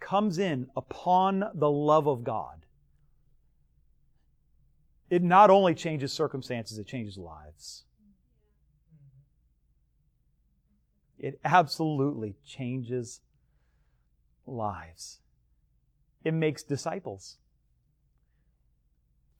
comes 0.00 0.38
in 0.38 0.68
upon 0.74 1.44
the 1.52 1.70
love 1.70 2.06
of 2.06 2.24
God, 2.24 2.64
it 5.10 5.22
not 5.22 5.50
only 5.50 5.74
changes 5.74 6.14
circumstances, 6.14 6.78
it 6.78 6.86
changes 6.86 7.18
lives. 7.18 7.84
It 11.24 11.40
absolutely 11.42 12.36
changes 12.44 13.22
lives. 14.46 15.20
It 16.22 16.34
makes 16.34 16.62
disciples. 16.62 17.38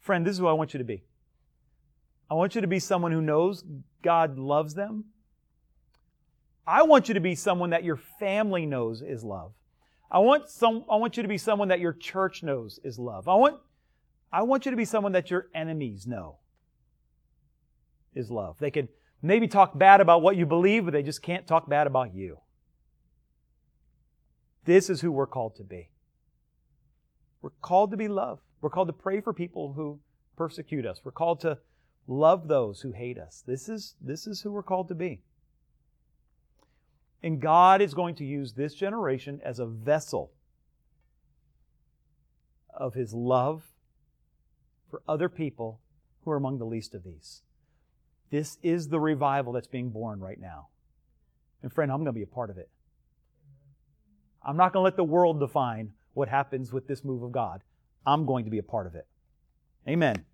Friend, 0.00 0.26
this 0.26 0.32
is 0.32 0.38
who 0.38 0.46
I 0.46 0.54
want 0.54 0.72
you 0.72 0.78
to 0.78 0.84
be. 0.84 1.02
I 2.30 2.34
want 2.36 2.54
you 2.54 2.62
to 2.62 2.66
be 2.66 2.78
someone 2.78 3.12
who 3.12 3.20
knows 3.20 3.64
God 4.00 4.38
loves 4.38 4.72
them. 4.72 5.04
I 6.66 6.84
want 6.84 7.08
you 7.08 7.14
to 7.14 7.20
be 7.20 7.34
someone 7.34 7.68
that 7.68 7.84
your 7.84 8.00
family 8.18 8.64
knows 8.64 9.02
is 9.02 9.22
love. 9.22 9.52
I 10.10 10.20
want 10.20 10.48
some 10.48 10.86
I 10.90 10.96
want 10.96 11.18
you 11.18 11.22
to 11.22 11.28
be 11.28 11.36
someone 11.36 11.68
that 11.68 11.80
your 11.80 11.92
church 11.92 12.42
knows 12.42 12.80
is 12.82 12.98
love. 12.98 13.28
I 13.28 13.34
want 13.34 13.58
I 14.32 14.40
want 14.44 14.64
you 14.64 14.70
to 14.70 14.76
be 14.78 14.86
someone 14.86 15.12
that 15.12 15.30
your 15.30 15.48
enemies 15.54 16.06
know 16.06 16.38
is 18.14 18.30
love. 18.30 18.58
They 18.58 18.70
can 18.70 18.88
maybe 19.24 19.48
talk 19.48 19.76
bad 19.76 20.00
about 20.00 20.22
what 20.22 20.36
you 20.36 20.44
believe, 20.46 20.84
but 20.84 20.92
they 20.92 21.02
just 21.02 21.22
can't 21.22 21.46
talk 21.46 21.68
bad 21.68 21.86
about 21.86 22.14
you. 22.14 22.38
This 24.64 24.90
is 24.90 25.00
who 25.00 25.10
we're 25.10 25.26
called 25.26 25.56
to 25.56 25.64
be. 25.64 25.90
We're 27.40 27.50
called 27.62 27.90
to 27.90 27.96
be 27.96 28.08
love. 28.08 28.40
We're 28.60 28.70
called 28.70 28.88
to 28.88 28.94
pray 28.94 29.20
for 29.20 29.32
people 29.32 29.74
who 29.74 30.00
persecute 30.36 30.86
us. 30.86 31.00
We're 31.04 31.12
called 31.12 31.40
to 31.40 31.58
love 32.06 32.48
those 32.48 32.80
who 32.80 32.92
hate 32.92 33.18
us. 33.18 33.42
This 33.46 33.68
is, 33.68 33.94
this 34.00 34.26
is 34.26 34.42
who 34.42 34.52
we're 34.52 34.62
called 34.62 34.88
to 34.88 34.94
be. 34.94 35.22
And 37.22 37.40
God 37.40 37.80
is 37.80 37.94
going 37.94 38.14
to 38.16 38.24
use 38.24 38.52
this 38.52 38.74
generation 38.74 39.40
as 39.42 39.58
a 39.58 39.66
vessel 39.66 40.32
of 42.74 42.94
His 42.94 43.14
love 43.14 43.62
for 44.90 45.02
other 45.08 45.30
people 45.30 45.80
who 46.24 46.30
are 46.30 46.36
among 46.36 46.58
the 46.58 46.66
least 46.66 46.94
of 46.94 47.04
these. 47.04 47.42
This 48.30 48.58
is 48.62 48.88
the 48.88 49.00
revival 49.00 49.52
that's 49.52 49.68
being 49.68 49.90
born 49.90 50.20
right 50.20 50.40
now. 50.40 50.68
And 51.62 51.72
friend, 51.72 51.90
I'm 51.90 51.98
going 51.98 52.06
to 52.06 52.12
be 52.12 52.22
a 52.22 52.26
part 52.26 52.50
of 52.50 52.58
it. 52.58 52.68
I'm 54.42 54.56
not 54.56 54.72
going 54.72 54.82
to 54.82 54.84
let 54.84 54.96
the 54.96 55.04
world 55.04 55.40
define 55.40 55.92
what 56.12 56.28
happens 56.28 56.72
with 56.72 56.86
this 56.86 57.04
move 57.04 57.22
of 57.22 57.32
God. 57.32 57.62
I'm 58.06 58.26
going 58.26 58.44
to 58.44 58.50
be 58.50 58.58
a 58.58 58.62
part 58.62 58.86
of 58.86 58.94
it. 58.94 59.06
Amen. 59.88 60.24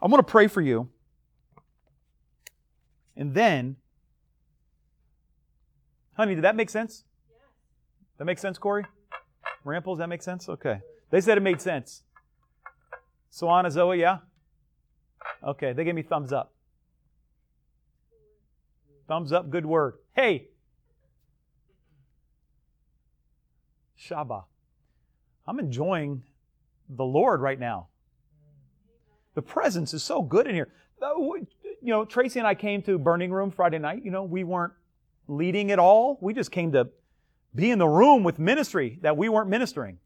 I'm 0.00 0.10
going 0.10 0.22
to 0.22 0.28
pray 0.28 0.46
for 0.46 0.60
you. 0.60 0.88
And 3.16 3.34
then 3.34 3.76
Honey, 6.18 6.34
did 6.34 6.42
that 6.42 6.56
make 6.56 6.68
sense? 6.68 7.04
That 8.18 8.24
makes 8.24 8.40
sense, 8.42 8.58
Corey? 8.58 8.84
Ramples, 9.62 9.98
that 9.98 10.08
make 10.08 10.22
sense? 10.22 10.48
Okay. 10.48 10.80
They 11.10 11.20
said 11.20 11.38
it 11.38 11.42
made 11.42 11.60
sense. 11.60 12.02
Swana, 13.32 13.70
Zoe, 13.70 14.00
yeah? 14.00 14.18
Okay, 15.44 15.72
they 15.72 15.84
gave 15.84 15.94
me 15.94 16.02
thumbs 16.02 16.32
up. 16.32 16.52
Thumbs 19.08 19.32
up, 19.32 19.50
good 19.50 19.64
word. 19.64 19.94
Hey! 20.14 20.48
Shabbat. 23.98 24.44
I'm 25.46 25.58
enjoying 25.58 26.22
the 26.90 27.04
Lord 27.04 27.40
right 27.40 27.58
now. 27.58 27.88
The 29.34 29.42
presence 29.42 29.94
is 29.94 30.02
so 30.02 30.20
good 30.22 30.46
in 30.46 30.54
here. 30.54 30.68
Uh, 31.00 31.14
you 31.16 31.46
know, 31.82 32.04
Tracy 32.04 32.38
and 32.38 32.46
I 32.46 32.54
came 32.54 32.82
to 32.82 32.98
Burning 32.98 33.30
Room 33.30 33.50
Friday 33.50 33.78
night. 33.78 34.04
You 34.04 34.10
know, 34.10 34.24
we 34.24 34.44
weren't 34.44 34.74
leading 35.26 35.70
at 35.70 35.78
all. 35.78 36.18
We 36.20 36.34
just 36.34 36.50
came 36.50 36.72
to 36.72 36.88
be 37.54 37.70
in 37.70 37.78
the 37.78 37.88
room 37.88 38.24
with 38.24 38.38
ministry 38.38 38.98
that 39.02 39.16
we 39.16 39.28
weren't 39.28 39.48
ministering. 39.48 39.98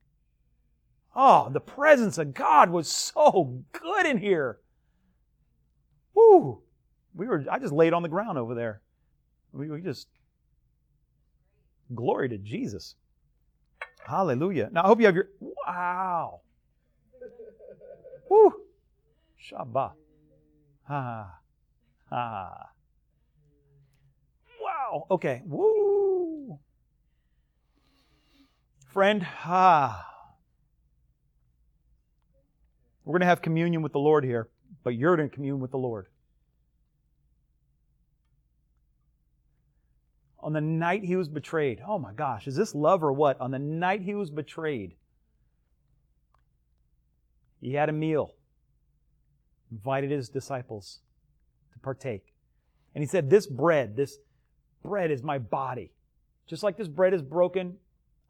Oh, 1.16 1.50
the 1.50 1.61
presence 1.61 2.18
of 2.18 2.34
God 2.34 2.70
was 2.70 2.88
so 2.88 3.64
good 3.72 4.07
in 4.07 4.18
here. 4.18 4.59
Woo! 6.14 6.62
We 7.14 7.26
were, 7.26 7.44
I 7.50 7.59
just 7.59 7.72
laid 7.72 7.92
on 7.92 8.03
the 8.03 8.09
ground 8.09 8.38
over 8.38 8.55
there. 8.55 8.82
We, 9.53 9.68
we 9.68 9.80
just, 9.82 10.09
glory 11.94 12.28
to 12.30 12.38
Jesus. 12.38 12.94
Hallelujah. 14.07 14.70
Now, 14.72 14.84
I 14.84 14.86
hope 14.86 15.00
you 15.00 15.07
have 15.07 15.14
your, 15.14 15.28
wow. 15.40 16.40
Woo! 18.28 18.53
Shabbat. 19.50 19.92
Ha. 20.84 21.38
Ha. 22.11 22.68
Wow. 24.61 25.07
Okay. 25.11 25.42
Woo. 25.44 26.59
Friend, 28.92 29.26
ah. 29.44 30.07
We're 33.05 33.12
going 33.12 33.20
to 33.20 33.26
have 33.26 33.42
communion 33.42 33.82
with 33.82 33.92
the 33.92 33.98
Lord 33.98 34.24
here, 34.24 34.48
but 34.84 34.94
you're 34.94 35.16
going 35.16 35.28
to 35.28 35.34
commune 35.34 35.61
with 35.61 35.72
the 35.72 35.78
Lord. 35.78 36.07
On 40.43 40.53
the 40.53 40.61
night 40.61 41.05
he 41.05 41.14
was 41.14 41.28
betrayed, 41.28 41.80
oh 41.86 41.99
my 41.99 42.12
gosh, 42.12 42.47
is 42.47 42.57
this 42.57 42.74
love 42.74 43.05
or 43.05 43.12
what? 43.12 43.40
On 43.40 43.51
the 43.51 43.59
night 43.59 44.03
he 44.03 44.14
was 44.14 44.30
betrayed, 44.30 44.97
he 47.61 47.74
had 47.74 47.88
a 47.88 47.93
meal, 47.93 48.34
invited 49.70 50.11
his 50.11 50.28
disciples 50.28 50.99
to 51.72 51.78
partake. 51.78 52.34
And 52.95 53.03
he 53.03 53.07
said, 53.07 53.30
This 53.30 53.47
bread, 53.47 53.97
this 53.97 54.18
bread 54.82 55.12
is 55.12 55.22
my 55.22 55.38
body. 55.38 55.93
Just 56.49 56.64
like 56.64 56.76
this 56.76 56.88
bread 56.88 57.14
is 57.14 57.22
broken, 57.22 57.76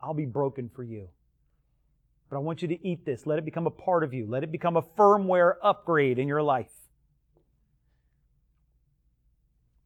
I'll 0.00 0.12
be 0.12 0.26
broken 0.26 0.68
for 0.68 0.82
you. 0.82 1.08
But 2.28 2.36
I 2.36 2.40
want 2.40 2.60
you 2.60 2.68
to 2.68 2.86
eat 2.86 3.06
this. 3.06 3.26
Let 3.26 3.38
it 3.38 3.44
become 3.44 3.66
a 3.66 3.70
part 3.70 4.04
of 4.04 4.12
you. 4.12 4.26
Let 4.28 4.42
it 4.42 4.52
become 4.52 4.76
a 4.76 4.82
firmware 4.82 5.54
upgrade 5.62 6.18
in 6.18 6.28
your 6.28 6.42
life. 6.42 6.72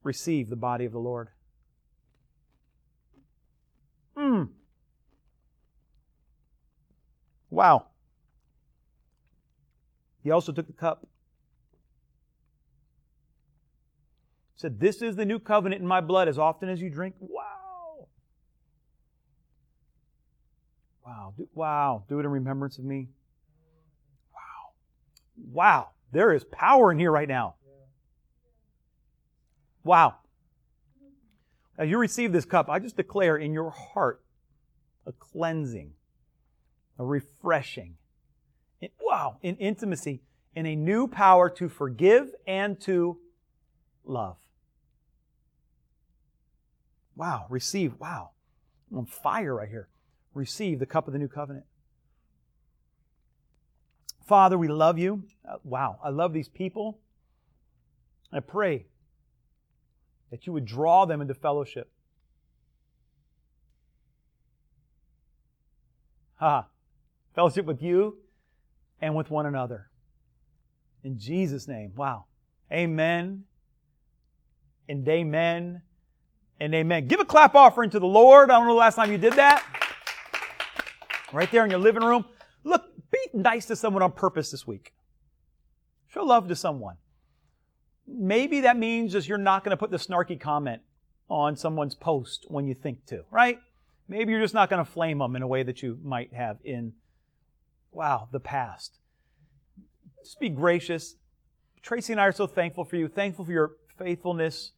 Receive 0.03 0.51
the 0.51 0.57
body 0.57 0.85
of 0.85 0.93
the 0.93 0.99
Lord. 0.99 1.29
Mm. 4.19 4.49
Wow. 7.51 7.87
He 10.23 10.31
also 10.31 10.53
took 10.53 10.67
the 10.67 10.73
cup. 10.73 11.07
Said, 14.57 14.81
This 14.81 15.03
is 15.03 15.17
the 15.17 15.25
new 15.25 15.39
covenant 15.39 15.83
in 15.83 15.87
my 15.87 16.01
blood. 16.01 16.29
As 16.29 16.39
often 16.39 16.69
as 16.69 16.81
you 16.81 16.91
drink, 16.91 17.15
wow. 17.21 18.09
Wow. 21.05 21.35
Do, 21.37 21.49
wow. 21.55 22.05
Do 22.09 22.19
it 22.19 22.25
in 22.25 22.31
remembrance 22.31 22.79
of 22.79 22.85
me. 22.85 23.09
Wow. 24.33 24.73
Wow. 25.53 25.89
There 26.11 26.33
is 26.33 26.45
power 26.45 26.91
in 26.91 26.99
here 26.99 27.13
right 27.13 27.29
now. 27.29 27.55
Wow. 29.85 30.17
As 31.79 31.89
you 31.89 31.99
receive 31.99 32.33
this 32.33 32.45
cup, 32.45 32.69
I 32.71 32.79
just 32.79 32.97
declare 32.97 33.37
in 33.37 33.53
your 33.53 33.71
heart 33.71 34.23
a 35.07 35.13
cleansing, 35.13 35.93
a 36.99 37.05
refreshing, 37.05 37.97
wow, 39.01 39.37
in 39.43 39.57
intimacy, 39.57 40.23
in 40.55 40.67
a 40.67 40.75
new 40.75 41.07
power 41.07 41.51
to 41.51 41.69
forgive 41.69 42.31
and 42.47 42.81
to 42.81 43.19
love. 44.05 44.37
Wow, 47.15 47.47
receive, 47.51 47.95
wow. 47.99 48.31
I'm 48.91 48.99
on 48.99 49.07
fire 49.07 49.55
right 49.55 49.69
here 49.69 49.89
receive 50.37 50.79
the 50.79 50.87
cup 50.87 51.07
of 51.07 51.13
the 51.13 51.19
new 51.19 51.29
covenant. 51.29 51.65
Father, 54.27 54.59
we 54.59 54.69
love 54.69 54.99
you. 54.99 55.25
Uh, 55.49 55.57
wow, 55.65 55.99
I 56.05 56.11
love 56.11 56.33
these 56.33 56.49
people. 56.49 56.99
I 58.33 58.41
pray 58.41 58.87
that 60.31 60.47
you 60.47 60.53
would 60.53 60.65
draw 60.65 61.05
them 61.05 61.21
into 61.21 61.35
fellowship. 61.35 61.91
Ha! 66.37 66.67
Fellowship 67.35 67.67
with 67.67 67.83
you 67.83 68.19
and 69.01 69.15
with 69.15 69.31
one 69.31 69.47
another. 69.47 69.89
In 71.05 71.19
Jesus' 71.19 71.69
name. 71.69 71.93
Wow. 71.97 72.25
Amen. 72.73 73.45
And 74.89 75.07
amen. 75.09 75.83
And 76.59 76.75
amen. 76.75 77.07
Give 77.07 77.21
a 77.21 77.25
clap 77.25 77.55
offering 77.55 77.91
to 77.91 77.99
the 77.99 78.07
Lord. 78.07 78.51
I 78.51 78.59
don't 78.59 78.67
know 78.67 78.75
the 78.75 78.79
last 78.79 78.97
time 78.97 79.13
you 79.13 79.19
did 79.19 79.35
that 79.35 79.65
right 81.33 81.51
there 81.51 81.65
in 81.65 81.71
your 81.71 81.81
living 81.81 82.03
room. 82.03 82.25
Look, 82.65 82.83
be 83.11 83.19
nice 83.33 83.67
to 83.67 83.77
someone 83.77 84.03
on 84.03 84.13
purpose 84.13 84.51
this 84.51 84.67
week. 84.67 84.93
Show 86.09 86.25
love 86.25 86.49
to 86.49 86.57
someone. 86.57 86.97
Maybe 88.07 88.61
that 88.61 88.77
means 88.77 89.13
just 89.13 89.29
you're 89.29 89.39
not 89.39 89.65
going 89.65 89.71
to 89.71 89.77
put 89.77 89.91
the 89.91 89.97
snarky 89.97 90.39
comment 90.39 90.83
on 91.29 91.57
someone's 91.57 91.95
post 91.95 92.47
when 92.49 92.67
you 92.67 92.75
think 92.75 93.05
to, 93.07 93.25
right? 93.31 93.59
Maybe 94.09 94.33
you're 94.33 94.41
just 94.41 94.55
not 94.55 94.71
going 94.71 94.85
to 94.85 94.91
flame 94.91 95.19
them 95.19 95.35
in 95.35 95.43
a 95.43 95.47
way 95.47 95.63
that 95.65 95.83
you 95.83 95.99
might 96.05 96.33
have 96.33 96.59
in, 96.65 96.93
wow, 97.91 98.29
the 98.31 98.39
past. 98.39 98.99
Just 100.23 100.39
be 100.39 100.49
gracious. 100.49 101.17
Tracy 101.83 102.13
and 102.13 102.21
I 102.21 102.27
are 102.27 102.33
so 102.33 102.47
thankful 102.47 102.85
for 102.85 102.97
you, 102.97 103.09
thankful 103.09 103.45
for 103.45 103.53
your 103.53 103.73
faithfulness 103.99 104.73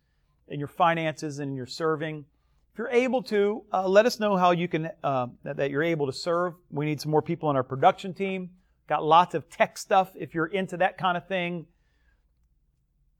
in 0.48 0.58
your 0.58 0.68
finances 0.68 1.38
and 1.38 1.54
your 1.54 1.66
serving. 1.66 2.24
If 2.72 2.78
you're 2.78 2.90
able 2.90 3.22
to, 3.24 3.64
uh, 3.72 3.88
let 3.88 4.06
us 4.06 4.20
know 4.20 4.36
how 4.36 4.52
you 4.52 4.68
can, 4.68 4.90
uh, 5.04 5.26
that, 5.42 5.56
that 5.56 5.70
you're 5.70 5.82
able 5.82 6.06
to 6.06 6.12
serve. 6.12 6.54
We 6.70 6.86
need 6.86 7.00
some 7.00 7.10
more 7.10 7.22
people 7.22 7.48
on 7.48 7.56
our 7.56 7.62
production 7.62 8.14
team. 8.14 8.50
Got 8.88 9.04
lots 9.04 9.34
of 9.34 9.50
tech 9.50 9.76
stuff 9.76 10.12
if 10.14 10.34
you're 10.34 10.46
into 10.46 10.78
that 10.78 10.96
kind 10.96 11.16
of 11.16 11.26
thing. 11.28 11.66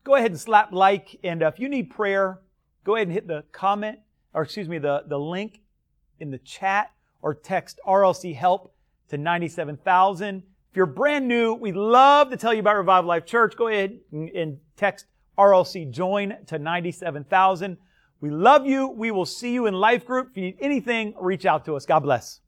Go 0.09 0.15
ahead 0.15 0.31
and 0.31 0.41
slap 0.41 0.73
like, 0.73 1.21
and 1.23 1.43
uh, 1.43 1.49
if 1.49 1.61
you 1.61 1.69
need 1.69 1.91
prayer, 1.91 2.41
go 2.83 2.95
ahead 2.95 3.09
and 3.09 3.13
hit 3.13 3.29
the 3.29 3.45
comment, 3.53 3.99
or 4.33 4.43
excuse 4.43 4.67
me, 4.67 4.79
the, 4.79 5.05
the 5.07 5.19
link 5.19 5.61
in 6.19 6.31
the 6.31 6.39
chat, 6.39 6.93
or 7.21 7.35
text 7.35 7.79
RLC 7.87 8.35
help 8.35 8.75
to 9.11 9.19
97,000. 9.19 10.43
If 10.71 10.77
you're 10.79 10.87
brand 10.87 11.29
new, 11.29 11.53
we'd 11.53 11.77
love 11.77 12.31
to 12.31 12.39
tell 12.39 12.55
you 12.55 12.61
about 12.61 12.77
Revival 12.79 13.07
Life 13.07 13.27
Church. 13.27 13.55
Go 13.55 13.69
ahead 13.69 13.99
and, 14.11 14.31
and 14.31 14.59
text 14.79 15.05
RLC 15.37 15.91
join 15.91 16.39
to 16.47 16.59
97,000. 16.59 17.77
We 18.23 18.31
love 18.31 18.67
you. 18.67 18.89
We 18.89 19.11
will 19.11 19.27
see 19.27 19.53
you 19.53 19.67
in 19.67 19.75
life 19.75 20.07
group. 20.07 20.31
If 20.31 20.39
you 20.39 20.43
need 20.45 20.57
anything, 20.59 21.13
reach 21.21 21.45
out 21.45 21.67
to 21.67 21.77
us. 21.77 21.85
God 21.85 22.01
bless. 22.01 22.41